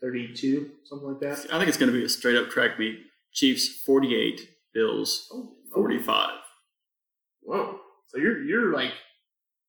[0.00, 1.46] thirty two, something like that.
[1.52, 3.00] I think it's going to be a straight up track meet.
[3.32, 6.30] Chiefs 48, Bills oh, oh, 45.
[7.40, 7.78] Whoa!
[8.08, 8.92] So you're you're like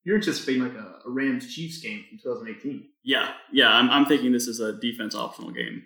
[0.03, 2.87] you're anticipating like a, a Rams Chiefs game from 2018.
[3.03, 5.83] Yeah, yeah, I'm, I'm thinking this is a defense optional game,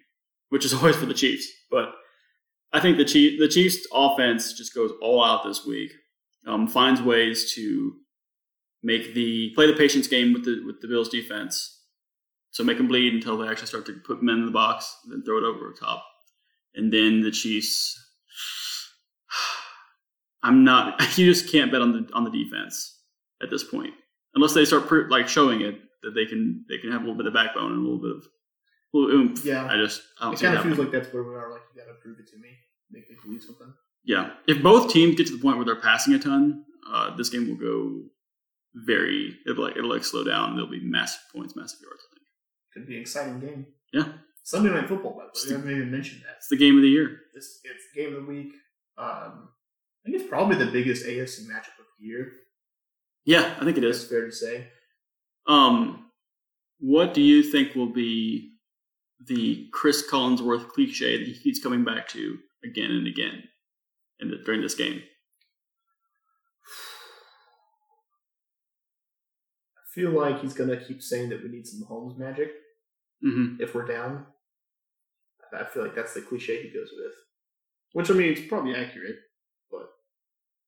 [0.50, 1.48] which is always for the Chiefs.
[1.70, 1.93] But
[2.74, 5.93] I think the Chief, the Chiefs offense just goes all out this week.
[6.48, 7.94] Um, finds ways to
[8.84, 11.82] make the play the patience game with the with the Bills defense.
[12.52, 15.14] So make them bleed until they actually start to put men in the box, and
[15.14, 16.04] then throw it over the top,
[16.76, 18.04] and then the Chiefs.
[20.44, 21.02] I'm not.
[21.18, 23.02] You just can't bet on the on the defense
[23.42, 23.94] at this point,
[24.36, 27.28] unless they start like showing it that they can they can have a little bit
[27.28, 28.28] of backbone and a little bit of
[28.94, 29.44] Well, oomph.
[29.44, 29.66] Yeah.
[29.66, 31.52] I just I don't It kind of feels like that's where we are.
[31.52, 32.50] Like you got to prove it to me,
[32.92, 33.74] make me believe something.
[34.08, 34.32] Yeah.
[34.48, 37.48] If both teams get to the point where they're passing a ton, uh, this game
[37.48, 38.02] will go
[38.74, 39.38] very.
[39.46, 40.56] It'll like it'll like slow down.
[40.56, 42.02] There'll be massive points, massive yards.
[42.02, 42.26] I think
[42.74, 43.67] Could be an exciting game.
[43.93, 44.06] Yeah.
[44.43, 45.46] Sunday night football, by the way.
[45.46, 46.38] We haven't even mentioned that.
[46.38, 47.20] it's the game of the year.
[47.36, 48.54] This it's game of the week.
[48.98, 49.50] Um,
[50.06, 52.32] I think it's probably the biggest AFC matchup of the year.
[53.26, 54.10] Yeah, I think It's is.
[54.10, 54.67] fair to say.
[55.48, 56.06] Um,
[56.80, 58.54] what do you think will be
[59.26, 63.43] the Chris Collinsworth cliche that he keeps coming back to again and again
[64.19, 65.01] in the, during this game?
[69.77, 72.51] I feel like he's gonna keep saying that we need some Mahomes magic
[73.25, 73.63] Mm-hmm.
[73.63, 74.27] if we're down.
[75.51, 77.13] I feel like that's the cliche he goes with.
[77.93, 79.15] Which I mean, it's probably accurate,
[79.71, 79.89] but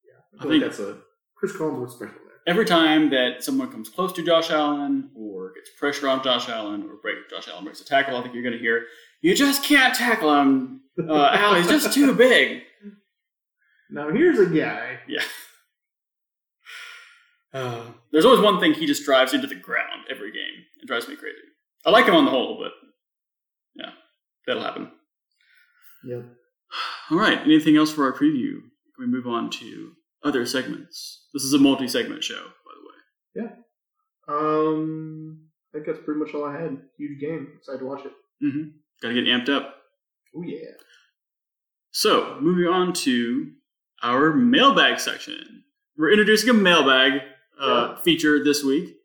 [0.04, 0.98] yeah, I I think- like that's a
[1.36, 2.40] Chris Collinsworth special there.
[2.48, 6.82] Every time that someone comes close to Josh Allen or gets pressure on Josh Allen
[6.90, 8.86] or break Josh Allen breaks a tackle, I think you're going to hear,
[9.22, 11.54] "You just can't tackle him, uh, Al.
[11.54, 12.64] He's just too big."
[13.90, 15.00] Now here's a guy.
[15.08, 15.24] Yeah.
[17.52, 20.66] Uh, there's always one thing he just drives into the ground every game.
[20.82, 21.38] It drives me crazy.
[21.86, 22.72] I like him on the whole, but
[23.76, 23.92] yeah,
[24.46, 24.92] that'll happen.
[26.04, 26.26] Yep.
[27.12, 27.40] All right.
[27.40, 28.62] Anything else for our preview?
[28.96, 31.26] Can we move on to other segments?
[31.34, 33.48] This is a multi-segment show, by the way.
[33.48, 34.36] Yeah.
[34.36, 36.78] Um, I think that's pretty much all I had.
[36.98, 37.48] Huge game.
[37.58, 38.12] Excited to watch it.
[38.44, 38.70] Mm-hmm.
[39.02, 39.76] Got to get amped up.
[40.36, 40.72] Oh yeah.
[41.92, 43.52] So, moving on to
[44.04, 45.64] our mailbag section.
[45.98, 47.22] We're introducing a mailbag
[47.62, 48.02] uh, Yeah.
[48.02, 48.96] feature this week.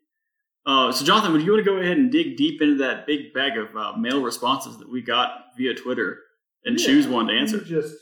[0.65, 3.33] Uh, so, Jonathan, would you want to go ahead and dig deep into that big
[3.33, 6.19] bag of uh, mail responses that we got via Twitter
[6.63, 7.59] and Yeah, choose one to answer?
[7.59, 7.95] Just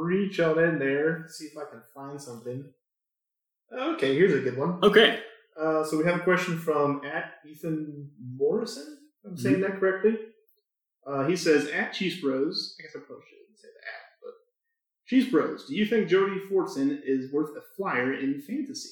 [0.00, 2.64] reach on in there, see if I can find something.
[3.76, 4.78] Okay, here's a good one.
[4.84, 5.20] Okay.
[5.60, 8.98] Uh, so we have a question from at Ethan Morrison.
[9.24, 9.62] I'm saying Mm-hmm.
[9.72, 10.18] that correctly.
[11.06, 12.76] Uh, he says at Chiefs Bros.
[12.78, 14.03] I guess I probably shouldn't say that,
[15.06, 15.66] Chiefs Bros.
[15.66, 18.90] Do you think Jody Fortson is worth a flyer in fantasy?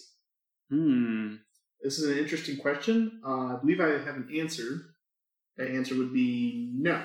[0.71, 1.37] Hmm.
[1.83, 3.21] This is an interesting question.
[3.27, 4.95] Uh, I believe I have an answer.
[5.57, 7.03] That answer would be no.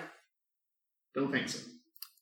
[1.16, 1.60] Don't think so.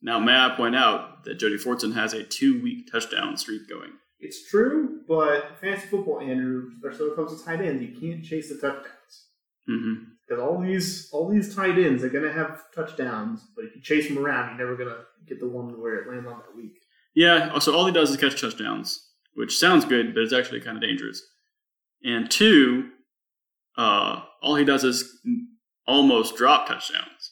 [0.01, 3.91] Now, may I point out that Jody Fortson has a two-week touchdown streak going?
[4.19, 8.23] It's true, but fantasy football, Andrew, especially when it comes to tight ends, you can't
[8.23, 9.27] chase the touchdowns.
[9.69, 10.03] Mm-hmm.
[10.27, 14.07] Because all these all these tight ends are gonna have touchdowns, but if you chase
[14.07, 16.81] them around, you're never gonna get the one where it lands on that week.
[17.13, 20.77] Yeah, so all he does is catch touchdowns, which sounds good, but it's actually kind
[20.77, 21.21] of dangerous.
[22.03, 22.89] And two,
[23.77, 25.19] uh, all he does is
[25.87, 27.31] almost drop touchdowns.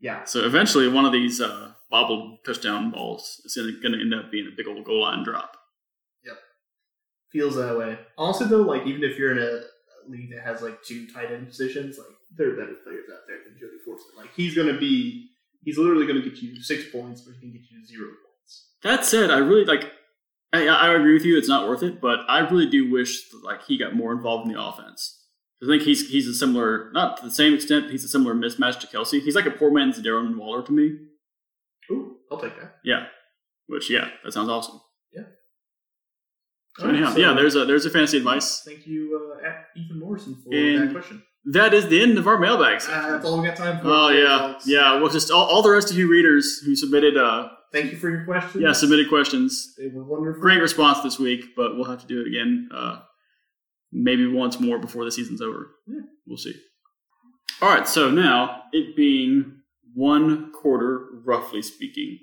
[0.00, 4.30] Yeah, So eventually, one of these uh, bobbled touchdown balls is going to end up
[4.30, 5.56] being a big old goal line drop.
[6.26, 6.36] Yep.
[7.32, 7.98] Feels that way.
[8.18, 9.62] Also, though, like even if you're in a
[10.08, 13.38] league that has like two tight end positions, like there are better players out there
[13.44, 14.16] than Jody Fortson.
[14.16, 15.30] Like he's gonna be,
[15.62, 18.68] he's literally gonna get you six points, but he can get you zero points.
[18.82, 19.90] That said, I really like.
[20.52, 23.42] I, I agree with you; it's not worth it, but I really do wish that,
[23.44, 25.20] like he got more involved in the offense.
[25.62, 28.80] I think he's he's a similar, not to the same extent, he's a similar mismatch
[28.80, 29.22] to Kelce.
[29.22, 30.96] He's like a poor man's Darren Waller to me.
[31.90, 32.76] Ooh, I'll take that.
[32.84, 33.06] Yeah,
[33.66, 34.80] which yeah, that sounds awesome.
[36.78, 38.62] So anyhow, so yeah, there's a there's a fantasy advice.
[38.64, 41.22] Thank you, uh, Ethan Morrison, for And- that question.
[41.52, 42.88] That is the end of our mailbags.
[42.88, 43.88] Uh, that's all we got time for.
[43.88, 44.98] Oh yeah, yeah.
[44.98, 48.08] Well, just all, all the rest of you readers who submitted, uh, Thank you for
[48.08, 48.62] your questions.
[48.62, 49.74] yeah, submitted questions.
[49.78, 50.40] they were wonderful.
[50.40, 53.00] Great response this week, but we'll have to do it again, uh,
[53.92, 55.70] maybe once more before the season's over.
[55.86, 56.00] Yeah.
[56.26, 56.54] We'll see.
[57.60, 59.60] All right, so now it being
[59.94, 62.20] one quarter, roughly speaking,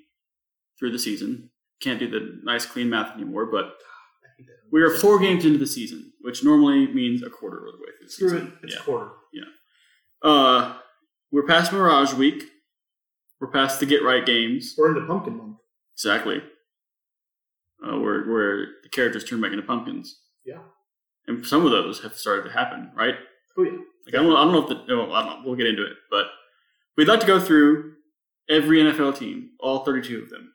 [0.80, 1.52] through the season.
[1.80, 3.76] Can't do the nice clean math anymore, but I hate that.
[4.72, 7.92] We are four games into the season, which normally means a quarter of the way
[7.98, 8.48] through the Screw season.
[8.48, 8.66] it.
[8.66, 8.82] It's Yeah.
[8.82, 9.12] a quarter.
[9.34, 9.44] Yeah.
[10.24, 10.78] Uh,
[11.32, 12.44] we're past Mirage Week.
[13.40, 14.76] We're past the Get Right games.
[14.78, 15.58] We're into pumpkin month.
[15.96, 16.42] Exactly.
[17.84, 20.20] Uh, where where the characters turn back into pumpkins.
[20.46, 20.60] Yeah.
[21.28, 23.16] And some of those have started to happen, right?
[23.58, 23.72] Oh yeah.
[24.06, 25.42] Like I don't, I don't know if the no, I don't know.
[25.48, 26.28] We'll get into it, but
[26.98, 27.94] we'd like to go through
[28.50, 30.54] every NFL team, all 32 of them,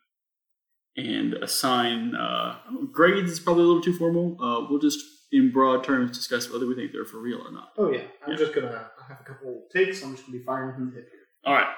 [0.97, 2.59] and assign uh,
[2.93, 3.31] grades.
[3.31, 4.37] Is probably a little too formal.
[4.41, 4.99] Uh, we'll just,
[5.33, 7.71] in broad terms, discuss whether we think they're for real or not.
[7.79, 8.03] Oh yeah.
[8.25, 8.37] I'm Yeah.
[8.39, 8.69] just gonna
[8.99, 10.03] I have a couple takes.
[10.03, 11.21] I'm just gonna be firing from the hip here.
[11.45, 11.69] All right,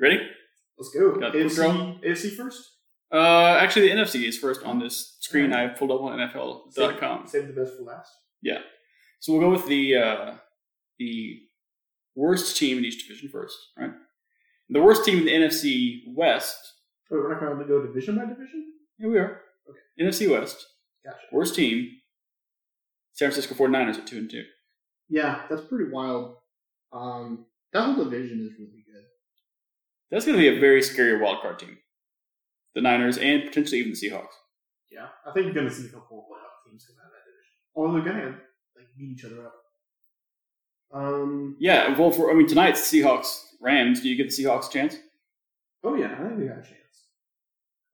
[0.00, 0.20] ready?
[0.78, 1.12] Let's go.
[1.18, 1.72] Got a quick draw?
[1.72, 2.70] AFC, AFC first.
[3.10, 5.52] Uh, actually, the NFC is first on this screen.
[5.52, 7.26] I pulled up on NFL.com.
[7.26, 8.12] Save the best for last.
[8.42, 8.58] Yeah.
[9.20, 10.34] So we'll go with the uh,
[10.98, 11.40] the
[12.14, 13.92] worst team in each division first, right?
[14.68, 16.74] The worst team in the NFC West.
[17.10, 18.72] Wait, we're not gonna go division by division.
[18.98, 19.40] Here we are.
[19.68, 20.04] Okay.
[20.04, 20.66] NFC West.
[21.04, 21.18] Gotcha.
[21.32, 21.90] Worst team.
[23.12, 24.44] San Francisco 49ers at two and two.
[25.08, 26.36] Yeah, that's pretty wild.
[26.92, 29.04] Um, that whole division is really good.
[30.10, 31.78] That's going to be a very scary wild card team.
[32.74, 34.36] The Niners and potentially even the Seahawks.
[34.90, 37.12] Yeah, I think you're going to see a couple of playoff teams come out of
[37.12, 37.54] that division.
[37.74, 38.38] Although they're going to
[38.76, 39.54] like beat each other up.
[40.94, 41.56] Um.
[41.60, 44.00] Yeah, well, for I mean tonight's Seahawks Rams.
[44.00, 44.96] Do you get the Seahawks a chance?
[45.84, 46.87] Oh yeah, I think they got a chance.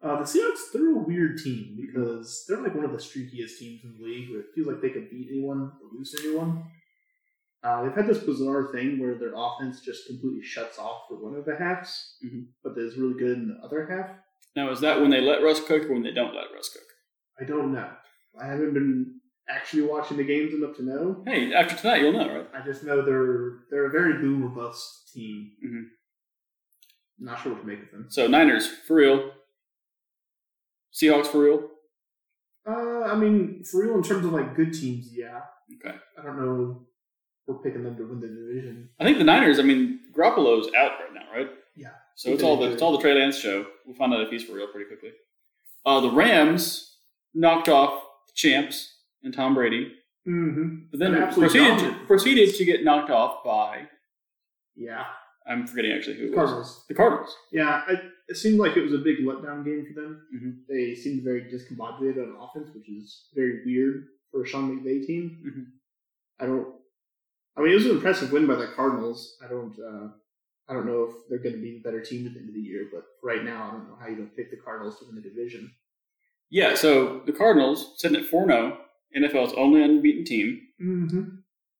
[0.05, 3.81] Uh, the Seahawks, they're a weird team because they're like one of the streakiest teams
[3.85, 6.63] in the league where it feels like they could beat anyone or lose anyone.
[7.63, 11.35] Uh, they've had this bizarre thing where their offense just completely shuts off for one
[11.35, 12.49] of the halves, Mhm.
[12.63, 14.11] but is really good in the other half.
[14.55, 16.85] Now, is that when they let Russ cook or when they don't let Russ cook?
[17.41, 17.91] I don't know.
[18.39, 21.25] I haven't been actually watching the games enough to know.
[21.27, 22.49] Hey, after tonight, you'll know, right?
[22.53, 25.53] I just know they're they're a very boom or bust team.
[25.65, 25.85] Mhm.
[27.21, 28.07] Not sure what to make of them.
[28.11, 29.33] So Niners for real.
[30.95, 31.69] Seahawks for real.
[32.67, 35.41] Uh, I mean, for real, in terms of like good teams, yeah.
[35.85, 35.97] Okay.
[36.19, 36.81] I don't know.
[37.47, 38.89] if We're picking them to win the division.
[39.01, 39.59] I think the Niners.
[39.59, 41.51] I mean, Garoppolo's out right now, right?
[41.77, 41.89] Yeah.
[42.15, 43.67] So it's all the it's all the Trey Lance show.
[43.85, 45.11] We'll find out if he's for real pretty quickly.
[45.85, 46.97] Uh, the Rams
[47.35, 49.93] knocked off the champs and Tom Brady,
[50.27, 50.77] Mm-hmm.
[50.91, 53.83] but then proceeded to, proceeded to get knocked off by
[54.75, 55.05] Yeah.
[55.47, 56.37] I'm forgetting actually who it was.
[56.37, 56.85] Cardinals.
[56.89, 57.37] The Cardinals.
[57.53, 57.95] Yeah, I,
[58.29, 60.27] it seemed like it was a big letdown game for them.
[60.35, 60.67] Mhm.
[60.69, 65.39] They seemed very discombobulated on offense, which is very weird for a Sean McVay team.
[65.45, 65.67] Mhm.
[66.41, 66.75] I don't.
[67.57, 69.39] I mean, it was an impressive win by the Cardinals.
[69.45, 69.79] I don't.
[69.79, 70.09] Uh,
[70.69, 72.55] I don't know if they're going to be the better team at the end of
[72.55, 75.05] the year, but right now, I don't know how you don't pick the Cardinals to
[75.05, 75.71] win the division.
[76.51, 76.75] Yeah.
[76.75, 78.81] So the Cardinals sitting at four 0
[79.15, 80.61] NFL's only unbeaten team.
[80.81, 81.23] Mm-hmm.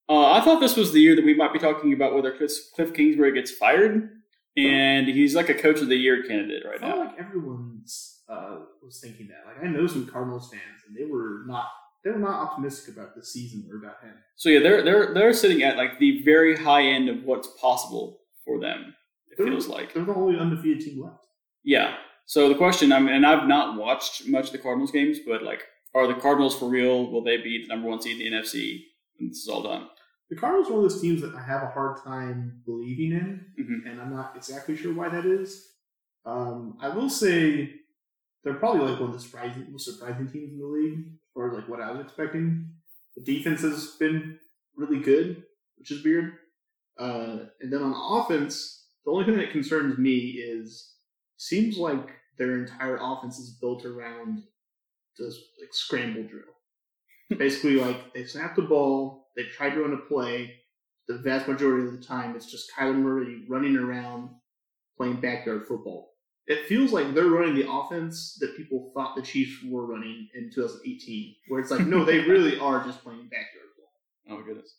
[0.07, 2.51] Uh, I thought this was the year that we might be talking about whether Cliff,
[2.75, 4.09] Cliff Kingsbury gets fired,
[4.57, 6.97] and he's like a coach of the year candidate right now.
[6.99, 9.43] like everyone's uh, was thinking that.
[9.45, 11.65] Like I know some Cardinals fans, and they were not.
[12.03, 14.13] They were not optimistic about the season or about him.
[14.35, 18.21] So yeah, they're they're they're sitting at like the very high end of what's possible
[18.43, 18.93] for them.
[19.31, 19.93] It They're- feels like.
[19.93, 21.25] They're the only undefeated team left.
[21.63, 21.95] Yeah.
[22.27, 25.43] So the question, I mean, and I've not watched much of the Cardinals games, but
[25.43, 27.11] like, are the Cardinals for real?
[27.11, 28.81] Will they be the number one seed in the NFC?
[29.19, 29.87] And this is all done.
[30.29, 33.53] The Cardinals are one of those teams that I have a hard time believing in,
[33.59, 33.89] Mhm.
[33.89, 35.75] and I'm not exactly sure why that is.
[36.25, 37.81] Um, I will say
[38.43, 41.67] they're probably like one of the surprising, most surprising teams in the league, or like
[41.69, 42.69] what I was expecting.
[43.15, 44.39] The defense has been
[44.75, 45.45] really good,
[45.77, 46.33] which is weird.
[46.97, 50.95] Uh, and then on offense, the only thing that concerns me is
[51.37, 54.43] seems like their entire offense is built around
[55.17, 57.37] just like scramble drill.
[57.37, 60.55] Basically, like they snap the ball, they try to run a play.
[61.07, 64.29] The vast majority of the time, it's just Kyler Murray running around
[64.97, 66.13] playing backyard football.
[66.47, 70.51] It feels like they're running the offense that people thought the Chiefs were running in
[70.53, 73.91] 2018, where it's like, no, they really are just playing backyard football.
[74.29, 74.75] Oh my goodness.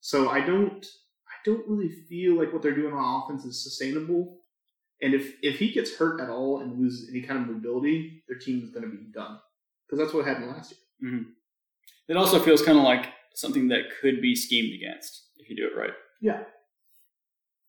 [0.00, 0.84] So I don't,
[1.28, 4.38] I don't really feel like what they're doing on offense is sustainable.
[5.02, 8.38] And if if he gets hurt at all and loses any kind of mobility, their
[8.38, 9.38] team is going to be done
[9.86, 11.12] because that's what happened last year.
[11.12, 11.30] Mm-hmm.
[12.08, 15.66] It also feels kind of like something that could be schemed against if you do
[15.66, 15.92] it right.
[16.20, 16.42] Yeah.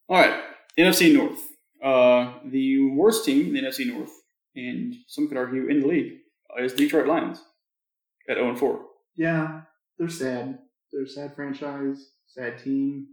[0.09, 0.41] All right,
[0.77, 1.39] NFC North.
[1.83, 4.11] Uh, the worst team in the NFC North,
[4.55, 6.13] and some could argue in the league,
[6.59, 7.41] is the Detroit Lions
[8.29, 8.79] at 0 4.
[9.15, 9.61] Yeah,
[9.97, 10.59] they're sad.
[10.91, 13.07] They're a sad franchise, sad team.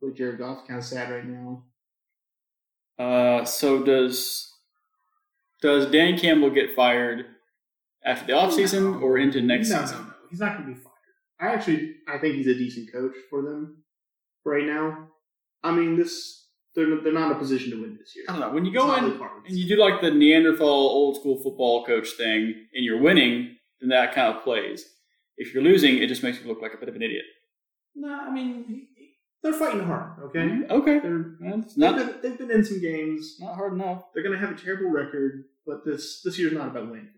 [0.00, 1.62] But Jared Goff's kind of sad right now.
[2.98, 4.52] Uh, so does
[5.60, 7.26] does Dan Campbell get fired
[8.04, 9.98] after the offseason or into next no, season?
[9.98, 10.91] No, no, he's not going to be fired.
[11.42, 13.82] I actually, I think he's a decent coach for them
[14.44, 15.08] right now.
[15.64, 18.24] I mean, this they're they're not in a position to win this year.
[18.28, 18.50] I don't know.
[18.50, 22.10] When you go not in and you do like the Neanderthal old school football coach
[22.16, 24.86] thing and you're winning, then that kind of plays.
[25.36, 27.24] If you're losing, it just makes you look like a bit of an idiot.
[27.94, 28.86] no, I mean,
[29.42, 30.12] they're fighting hard.
[30.26, 30.70] Okay, Mhm.
[30.70, 30.98] Okay.
[31.00, 33.36] they're That's they've been, they've been in some games.
[33.40, 34.04] not hard enough.
[34.14, 37.10] They're going to have a terrible record, but this this year's not about winning.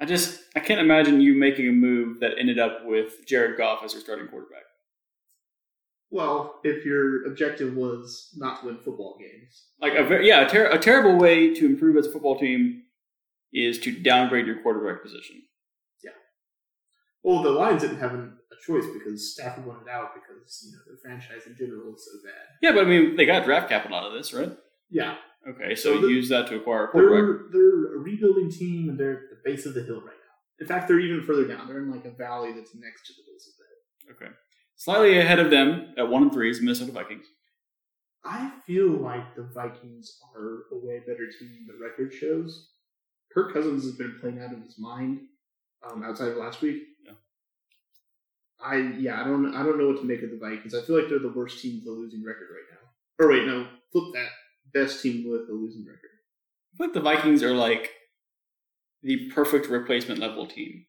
[0.00, 3.82] I just I can't imagine you making a move that ended up with Jared Goff
[3.84, 4.62] as your starting quarterback.
[6.10, 10.48] Well, if your objective was not to win football games, Like a very, yeah, a,
[10.48, 12.84] ter- a terrible way to improve as a football team
[13.52, 15.42] is to downgrade your quarterback position.
[16.02, 16.12] Yeah.
[17.22, 20.78] Well, the Lions didn't have an, a choice because Stafford wanted out because you know
[20.90, 22.46] the franchise in general is so bad.
[22.62, 24.56] Yeah, but I mean they got draft capital out of this, right?
[24.90, 25.16] Yeah,
[25.48, 28.98] Okay, so, So the- use that to acquire a they're they're a rebuilding team and
[28.98, 30.34] they're at the base of the hill right now.
[30.60, 31.66] In fact, they're even further down.
[31.66, 34.28] They're in like a valley that's next to the base of the hill.
[34.28, 34.36] Okay,
[34.76, 37.26] slightly ahead of them at one and three is Minnesota Vikings.
[38.24, 42.70] I feel like the Vikings are a way better team than the record shows.
[43.32, 45.20] Kirk Cousins has been playing out of his mind
[45.88, 46.82] um, outside of last week.
[47.06, 47.12] Yeah.
[48.60, 50.74] I yeah I don't I don't know what to make of the Vikings.
[50.74, 53.24] I feel like they're the worst team with a losing record right now.
[53.24, 54.28] Or wait no flip that
[54.72, 56.10] best team with a losing record.
[56.78, 57.90] I like the Vikings are like
[59.02, 60.86] the perfect replacement level team.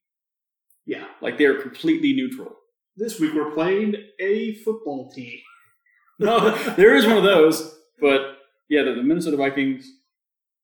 [0.85, 1.05] Yeah.
[1.21, 2.53] Like they're completely neutral.
[2.97, 5.39] This week we're playing a football team.
[6.21, 9.89] No, there is one of those, but yeah, the, the Minnesota Vikings.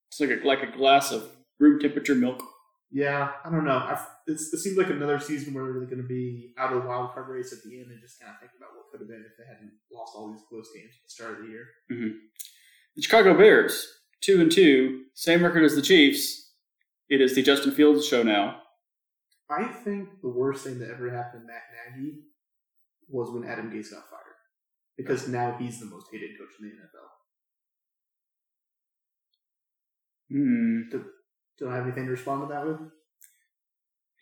[0.10, 1.30] It's like a like a glass of
[1.62, 2.44] room temperature milk.
[2.92, 3.78] Yeah, I don't know.
[3.78, 3.98] I,
[4.28, 6.88] it's, it seems like another season where we're really going to be out of the
[6.90, 9.10] wild card race at the end and just kind of think about what could have
[9.10, 11.66] been if they hadn't lost all these close games at the start of the year.
[11.92, 12.18] Mm-hmm.
[12.96, 13.86] The Chicago Bears,
[14.22, 16.54] two and two, same record as the Chiefs.
[17.10, 18.62] It is the Justin Fields show now.
[19.50, 21.62] I think the worst thing that ever happened to Matt
[21.98, 22.14] Nagy
[23.08, 24.22] was when Adam Gase got fired.
[24.98, 27.10] Because now he's the most hated coach in the NFL.
[30.32, 31.04] Hmm.
[31.60, 32.80] Do I have anything to respond to that with?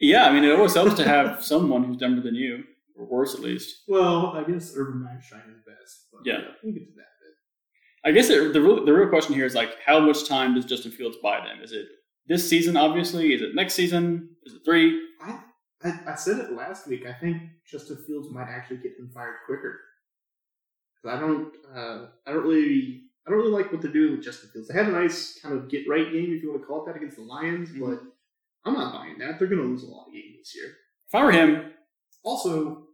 [0.02, 2.64] Yeah, I mean, it always helps to have someone who's dumber than you,
[2.98, 3.84] or worse at least.
[3.88, 6.08] Well, I guess Urban Meyer is best.
[6.12, 6.40] But Yeah.
[6.64, 7.13] We get to that.
[8.06, 10.66] I guess it, the real, the real question here is like, how much time does
[10.66, 11.62] Justin Fields buy them?
[11.64, 11.88] Is it
[12.28, 12.76] this season?
[12.76, 14.30] Obviously, is it next season?
[14.44, 15.02] Is it three?
[15.22, 15.40] I,
[15.84, 17.06] I I said it last week.
[17.06, 19.80] I think Justin Fields might actually get him fired quicker.
[21.06, 24.50] I don't uh, I don't really I don't really like what they're doing with Justin
[24.52, 24.68] Fields.
[24.70, 26.88] They had a nice kind of get right game, if you want to call it
[26.88, 27.80] that, against the Lions, Mhm.
[27.82, 28.02] but
[28.66, 29.38] I'm not buying that.
[29.40, 30.74] They're going to lose a lot of games this year.
[31.08, 31.72] If I were him,
[32.26, 32.88] Also,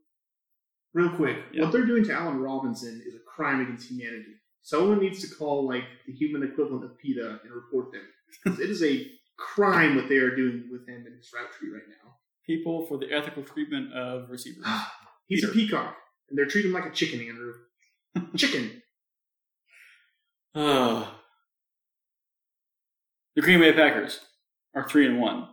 [0.95, 1.63] real quick, Yeah.
[1.63, 4.38] what they're doing to Allen Robinson is a crime against humanity.
[4.61, 8.07] Someone needs to call like the human equivalent of PETA and report them.
[8.43, 11.69] 'Cause it is a crime what they are doing with him in his route tree
[11.69, 12.15] right now.
[12.45, 14.65] people for the ethical treatment of receivers.
[15.27, 15.51] He's Peter.
[15.51, 15.97] a peacock,
[16.29, 17.53] and they're treating him like a chicken, Andrew.
[18.37, 18.81] chicken.
[20.55, 21.07] Uh,
[23.35, 24.19] the Green Bay Packers
[24.73, 25.47] are three and one.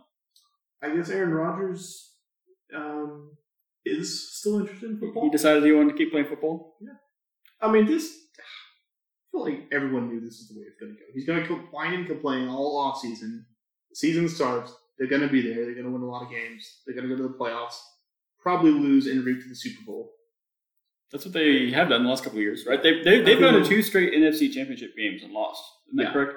[0.81, 2.13] I guess Aaron Rodgers
[2.75, 3.37] um,
[3.85, 5.23] is still interested in football.
[5.23, 6.77] He decided he wanted to keep playing football.
[6.81, 6.93] Yeah.
[7.61, 8.17] I mean, this.
[9.37, 11.05] Feel like everyone knew this is the way it's going to go.
[11.13, 13.45] He's going to whine and complain all off season.
[13.89, 14.73] The season starts.
[14.97, 15.63] They're going to be there.
[15.65, 16.81] They're going to win a lot of games.
[16.85, 17.75] They're going to go to the playoffs.
[18.41, 20.11] Probably lose en route to the Super Bowl.
[21.11, 22.81] That's what they have done the last couple of years, right?
[22.81, 25.63] They, they, they've gone to two straight NFC championship games and lost.
[25.87, 26.13] Isn't that Yeah.
[26.13, 26.33] correct?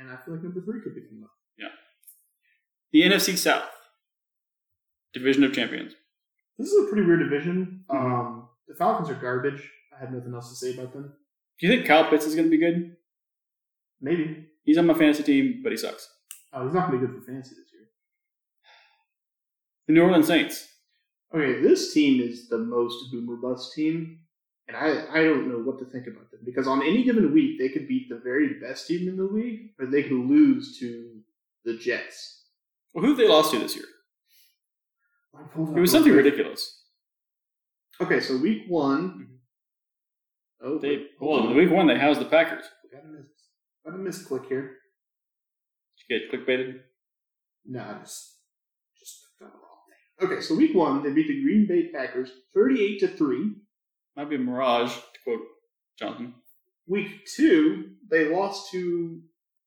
[0.00, 1.30] And I feel like number three could be coming up.
[1.58, 1.68] Yeah.
[2.92, 3.68] The NFC South,
[5.12, 5.94] Division of Champions.
[6.56, 7.84] This is a pretty weird division.
[7.90, 7.94] Mhm.
[7.96, 9.68] Um, the Falcons are garbage.
[9.92, 11.14] I have nothing else to say about them.
[11.58, 12.96] Do you think Kyle Pitts is going to be good?
[14.00, 14.46] Maybe.
[14.64, 16.08] He's on my fantasy team, but he sucks.
[16.52, 17.88] Oh, he's not going to be good for fantasy this year.
[19.86, 20.68] The New Orleans Saints.
[21.34, 24.20] Okay, this team is the most boomer bust team,
[24.66, 27.58] and I, I don't know what to think about them because on any given week
[27.58, 31.20] they could beat the very best team in the league, or they could lose to
[31.64, 32.44] the Jets.
[32.94, 33.84] Well, who have they lost to this year?
[35.56, 36.82] It was something ridiculous.
[38.00, 39.10] Okay, so week one.
[39.10, 39.34] Mm-hmm.
[40.62, 41.48] Oh, They wait, well, on.
[41.50, 42.64] the week one they housed the Packers.
[42.92, 43.26] Got a miss.
[43.84, 44.76] Got a misclick here.
[46.08, 46.80] Did you get clickbaited?
[47.66, 48.38] No, I just
[48.98, 50.28] just got the wrong thing.
[50.32, 53.52] Okay, so week one they beat the Green Bay Packers thirty-eight to three.
[54.16, 55.40] Might be a mirage, to quote
[55.98, 56.34] Jonathan.
[56.86, 59.20] Week two they lost to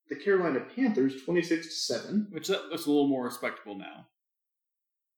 [0.09, 2.27] the Carolina Panthers twenty-six to seven.
[2.31, 4.07] Which that, that's a little more respectable now.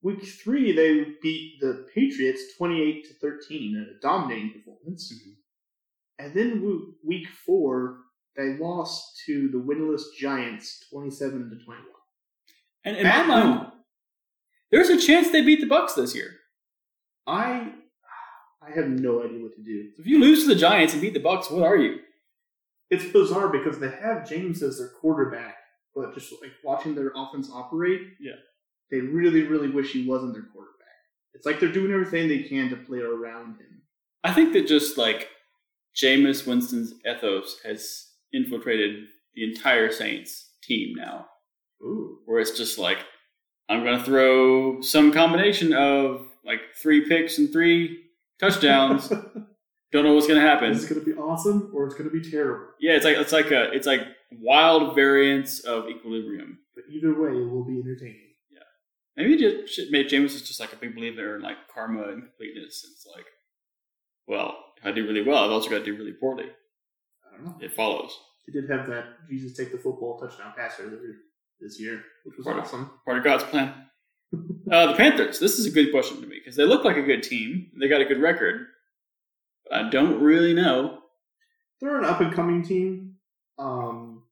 [0.03, 5.11] Week three they beat the Patriots twenty-eight to thirteen in a dominating performance.
[5.11, 5.35] Mhm.
[6.23, 7.97] And then week four
[8.35, 11.89] they lost to the winless Giants twenty-seven to twenty-one.
[12.85, 13.71] And in my mind, home.
[14.71, 16.31] there's a chance they beat the Bucks this year.
[17.27, 17.73] I
[18.65, 19.89] I have no idea what to do.
[19.99, 21.99] If you lose to the Giants and beat the Bucks, what are you?
[22.89, 25.57] It's bizarre because they have Jameis as their quarterback,
[25.95, 28.33] but just like watching their offense operate, Yeah.
[28.91, 30.69] they really, really wish he wasn't their quarterback.
[31.33, 33.81] It's like they're doing everything they can to play around him.
[34.23, 35.27] I think that just like
[35.95, 41.27] Jameis Winston's ethos has infiltrated the entire Saints team now,
[41.81, 42.19] Ooh.
[42.25, 42.99] where it's just like
[43.69, 48.03] I'm going to throw some combination of like three picks and three
[48.39, 49.09] touchdowns.
[49.91, 50.71] Don't know what's going to happen.
[50.71, 52.65] Is it going to be awesome or it's going to be terrible?
[52.79, 56.59] Yeah, it's like it's like a it's like wild variants of equilibrium.
[56.75, 58.33] But either way, it will be entertaining.
[58.51, 58.63] Yeah,
[59.15, 62.85] maybe just maybe Jameis is just like a big believer in like karma and completeness.
[62.91, 63.25] It's like,
[64.27, 66.45] well, if I do really well, I've also got to do really poorly.
[66.45, 67.55] I don't know.
[67.61, 68.17] It follows.
[68.47, 71.15] They did have that Jesus take the football touchdown pass earlier
[71.61, 72.89] this year, which was Part of- awesome.
[73.05, 73.73] Part of God's plan.
[74.71, 75.39] uh, the Panthers.
[75.39, 77.71] This is a good question to me because they look like a good team.
[77.79, 78.67] They got a good record.
[79.69, 80.99] But I don't really know.
[81.79, 83.15] They're an up and coming team.
[83.59, 84.23] Um,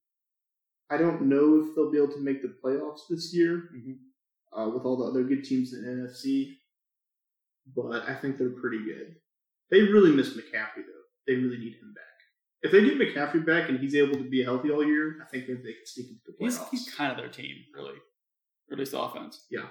[0.90, 3.70] I don't know if they'll be able to make the playoffs this year
[4.58, 6.56] uh, with all the other good teams in the NFC,
[7.76, 9.16] but I think they're pretty good.
[9.72, 11.06] They really miss McCaffrey though.
[11.28, 12.04] They really need him back.
[12.64, 15.48] If they get McCaffrey back and he's able to be healthy all year, I think
[15.48, 16.70] that they can sneak into the He's, playoffs.
[16.70, 17.96] he's kind of their team, really.
[18.70, 19.46] Or at least the offense.
[19.50, 19.66] Yeah,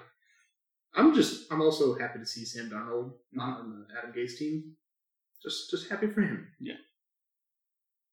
[0.95, 4.73] I'm just I'm also happy to see Sam Darnold not on the Adam Gase team.
[5.41, 6.47] Just just happy for him.
[6.59, 6.75] Yeah.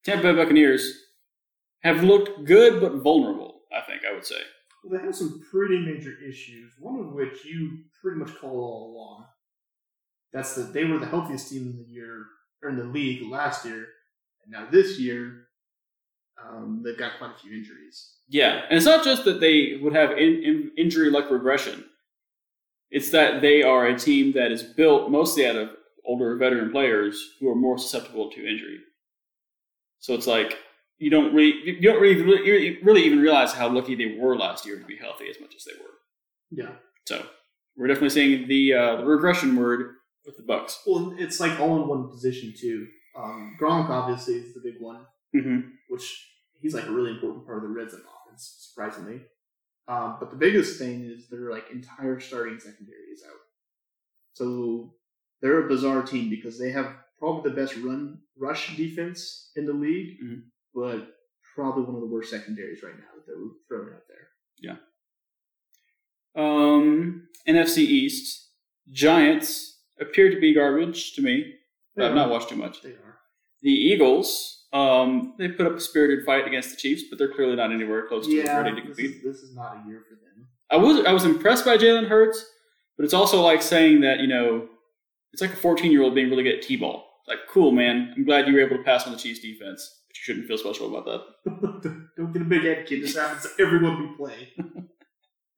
[0.04, 0.94] Tampa Bay Buccaneers
[1.82, 4.40] have looked good but vulnerable, I think I would say.
[4.84, 6.72] Well, they have some pretty major issues.
[6.78, 9.26] One of which you pretty much called all along.
[10.32, 12.26] That's that they were the healthiest team in the year
[12.62, 13.86] or in the league last year,
[14.42, 15.48] and now this year,
[16.42, 18.14] um, they've got quite a few injuries.
[18.28, 21.84] Yeah, and it's not just that they would have in, in, injury luck regression.
[22.90, 25.70] It's that they are a team that is built mostly out of
[26.06, 28.78] older veteran players who are more susceptible to injury.
[29.98, 30.58] So it's like
[30.98, 34.66] you don't really you don't really really, really even realize how lucky they were last
[34.66, 36.64] year to be healthy as much as they were.
[36.64, 36.74] Yeah.
[37.06, 37.24] So
[37.76, 39.96] we're definitely seeing the uh, the regression word
[40.28, 40.80] with the Bucks.
[40.86, 42.86] Well, it's like all in one position too.
[43.16, 45.60] Um, Gronk obviously is the big one, Mm-hmm.
[45.88, 46.28] which
[46.60, 49.22] he's like a really important part of the Red Zone offense, surprisingly.
[49.88, 53.40] Um, but the biggest thing is their like entire starting secondary is out.
[54.34, 54.94] So
[55.40, 59.72] they're a bizarre team because they have probably the best run rush defense in the
[59.72, 60.42] league, Mhm.
[60.74, 61.16] but
[61.54, 64.28] probably one of the worst secondaries right now that they're throwing out there.
[64.60, 64.76] Yeah.
[66.34, 68.50] Um, NFC East
[68.90, 71.54] Giants appear to be garbage to me.
[71.98, 72.80] I've not watched too much.
[72.82, 73.18] They are.
[73.62, 77.56] The Eagles, um, they put up a spirited fight against the Chiefs, but they're clearly
[77.56, 79.16] not anywhere close to Yeah, ready to this compete.
[79.16, 80.46] is, this is not a year for them.
[80.70, 82.44] I was I was impressed by Jalen Hurts,
[82.96, 84.68] but it's also like saying that you know
[85.32, 87.04] it's like a 14 year old being really good at t-ball.
[87.22, 88.14] It's like, cool, man.
[88.16, 90.56] I'm glad you were able to pass on the Chiefs defense, but you shouldn't feel
[90.58, 91.04] special about
[91.44, 92.02] that.
[92.16, 93.02] Don't get a big head, kid.
[93.02, 94.52] This happens to everyone we play.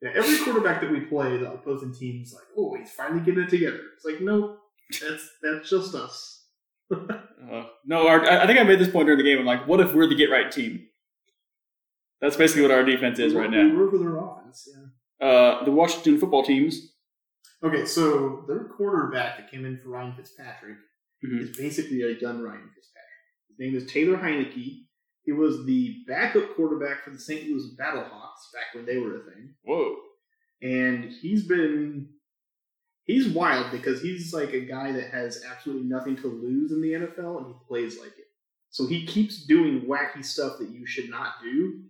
[0.02, 3.50] yeah, every quarterback that we play, the opposing team's like, "Oh, he's finally getting it
[3.50, 4.58] together." It's like, no,
[5.00, 6.46] that's that's just us.
[7.50, 9.38] Uh, no, our, I think I made this point during the game.
[9.38, 10.86] I'm like, what if we're the get right team?
[12.20, 13.62] That's basically what our defense is right now.
[13.64, 13.78] We now.
[13.78, 14.68] work with their offense.
[15.20, 15.26] Yeah.
[15.26, 16.92] Uh, the Washington football teams.
[17.64, 20.76] Okay, so their quarterback that came in for Ryan Fitzpatrick
[21.24, 21.40] Mhm.
[21.40, 23.08] is basically a young Ryan Fitzpatrick.
[23.48, 24.84] His name is Taylor Heinicke.
[25.24, 27.48] He was the backup quarterback for the St.
[27.48, 29.54] Louis Battlehawks back when they were a thing.
[29.64, 29.96] Whoa.
[30.62, 32.08] and he's been
[33.04, 36.92] he's wild because he's like a guy that has absolutely nothing to lose in the
[36.92, 38.26] NFL and he plays like it.
[38.70, 41.82] So he keeps doing wacky stuff that you should not do.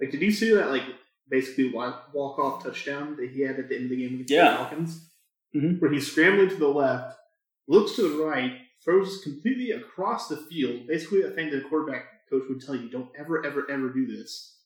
[0.00, 0.84] Like, did you see that like
[1.28, 4.50] basically walk off touchdown that he had at the end of the game against Yeah.
[4.52, 5.10] the Falcons?
[5.54, 5.80] Mhm.
[5.80, 7.18] Where he's scrambling to the left,
[7.68, 10.86] looks to the right, throws completely across the field.
[10.86, 14.06] Basically, a thing that the quarterback coach would tell you: don't ever, ever, ever do
[14.06, 14.58] this.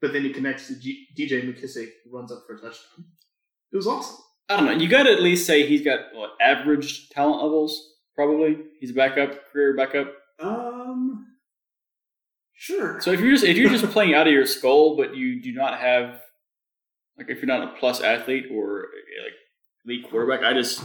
[0.00, 3.06] But then he connects to G- DJ McKissic, runs up for a touchdown.
[3.72, 4.18] It was awesome.
[4.48, 4.72] I don't know.
[4.72, 7.94] You got to at least say he's got what average talent levels.
[8.14, 10.12] Probably he's a backup, career backup.
[10.40, 11.26] Um,
[12.52, 13.00] sure.
[13.00, 15.52] So if you're just if you're just playing out of your skull, but you do
[15.52, 16.20] not have
[17.16, 18.88] like if you're not a plus athlete or
[19.24, 19.32] like
[19.86, 20.82] elite quarterback, I just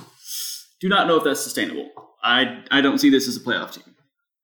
[0.80, 1.90] do not know if that's sustainable.
[2.24, 3.96] I I don't see this as a playoff team.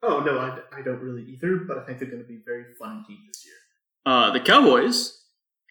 [0.08, 2.44] Oh no, I, I don't really either, but I think they're going to be a
[2.46, 3.56] very fun team this year.
[4.06, 5.22] Uh, the Cowboys.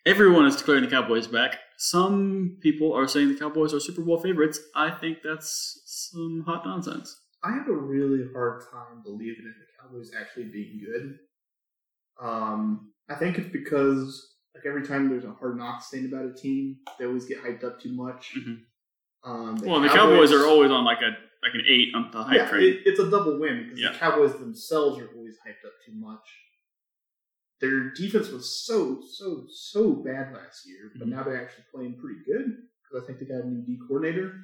[0.06, 1.56] Everyone is declaring the Cowboys back.
[1.78, 4.60] Some people are saying the Cowboys are Super Bowl favorites.
[4.74, 5.80] I think that's
[6.12, 7.16] some hot nonsense.
[7.42, 11.18] I have a really hard time believing in the Cowboys actually being good.
[12.20, 16.34] Um, I think it's because like every time there's a hard knocks thing about a
[16.34, 18.34] team, they always get hyped up too much.
[18.36, 18.60] Mhm.
[19.24, 22.36] Um, Well, the Cowboys are always on like a like an eight on the hype
[22.36, 22.62] yeah, train.
[22.64, 23.92] it, it's a double win because Yeah.
[23.92, 26.26] the Cowboys themselves are always hyped up too much.
[27.60, 31.10] Their defense was so so so bad last year, but Mhm.
[31.10, 34.34] now they're actually playing pretty good because I think they got a new D coordinator.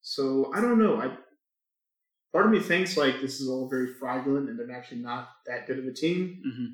[0.00, 0.96] So I don't know.
[0.96, 1.16] I
[2.32, 5.66] part of me thinks like this is all very fraudulent and they're actually not that
[5.66, 6.42] good of a team.
[6.44, 6.66] hmm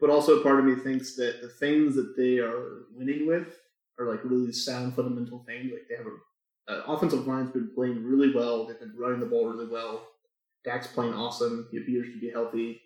[0.00, 3.58] But also part of me thinks that the things that they are winning with
[3.98, 5.72] are like really sound fundamental things.
[5.72, 6.16] Like they have a
[6.68, 8.66] uh, offensive line's been playing really well.
[8.66, 10.06] They've been running the ball really well.
[10.64, 11.68] Dak's playing awesome.
[11.70, 12.80] He appears to be healthy.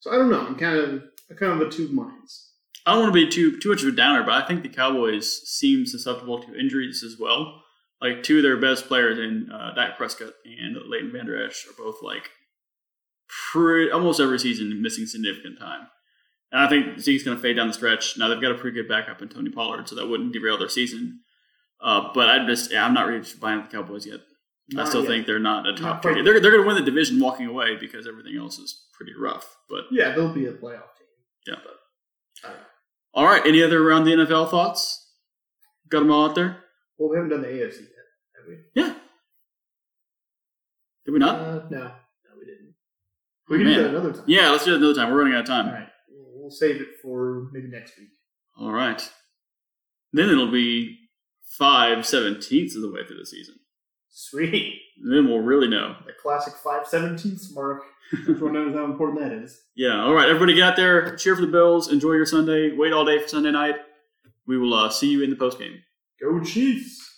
[0.00, 0.46] So I don't know.
[0.46, 2.52] I'm kind of I'm kind of a two minds.
[2.86, 4.68] I don't want to be too too much of a downer, but I think the
[4.68, 7.62] Cowboys seem susceptible to injuries as well.
[8.00, 11.74] Like two of their best players in uh, Dak Prescott and Leighton Vander Esch are
[11.78, 12.30] both like
[13.52, 15.86] pretty, almost every season missing significant time.
[16.50, 18.18] And I think Zeke's going to fade down the stretch.
[18.18, 20.68] Now they've got a pretty good backup in Tony Pollard, so that wouldn't derail their
[20.68, 21.20] season.
[21.82, 24.20] Uh, but I just yeah, I'm not really buying the Cowboys yet.
[24.78, 25.08] I still yet.
[25.08, 26.22] think they're not a top tier.
[26.22, 29.56] They're they're going to win the division walking away because everything else is pretty rough.
[29.68, 31.08] But Yeah, they'll be a playoff team.
[31.46, 31.54] yeah.
[32.44, 32.56] I don't.
[33.14, 33.44] All right.
[33.44, 35.10] Any other around the NFL thoughts?
[35.88, 36.58] Got them all out there?
[36.96, 37.88] Well, we haven't done the AFC yet,
[38.36, 38.56] have we?
[38.74, 38.94] Yeah.
[41.04, 41.38] Did we not?
[41.40, 41.90] Uh, no, no,
[42.38, 42.74] we didn't.
[43.48, 43.74] We can Man.
[43.76, 44.24] do that another time.
[44.28, 45.10] Yeah, let's do it another time.
[45.10, 45.66] We're running out of time.
[45.72, 45.88] right.
[46.08, 48.08] We'll save it for maybe next week.
[48.58, 49.02] All right.
[50.12, 50.98] Then it'll be
[51.58, 53.56] five seventeenths of the way through the season.
[54.08, 54.80] Sweet.
[55.02, 55.96] And then we'll really know.
[56.06, 57.82] The classic five seventeenths mark.
[58.28, 59.60] Everyone knows how important that is.
[59.74, 60.04] Yeah.
[60.04, 60.28] All right.
[60.28, 63.26] Everybody get out there, cheer for the Bills, enjoy your Sunday, wait all day for
[63.26, 63.76] Sunday night.
[64.46, 65.78] We will uh, see you in the post game.
[66.20, 67.11] Go Chiefs!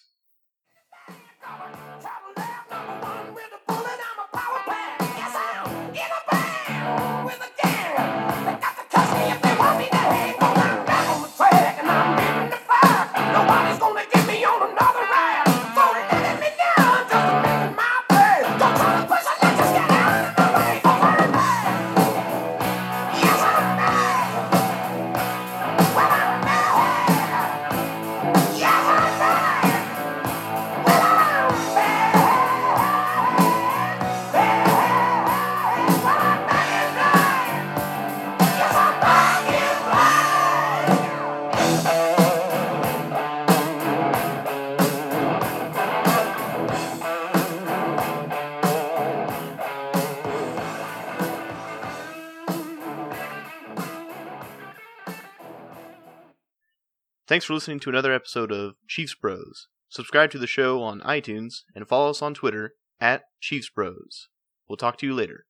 [57.34, 59.66] Thanks for listening to another episode of Chiefs Bros.
[59.88, 64.28] Subscribe to the show on iTunes and follow us on Twitter at Chiefs Bros.
[64.68, 65.44] We'll talk to you later.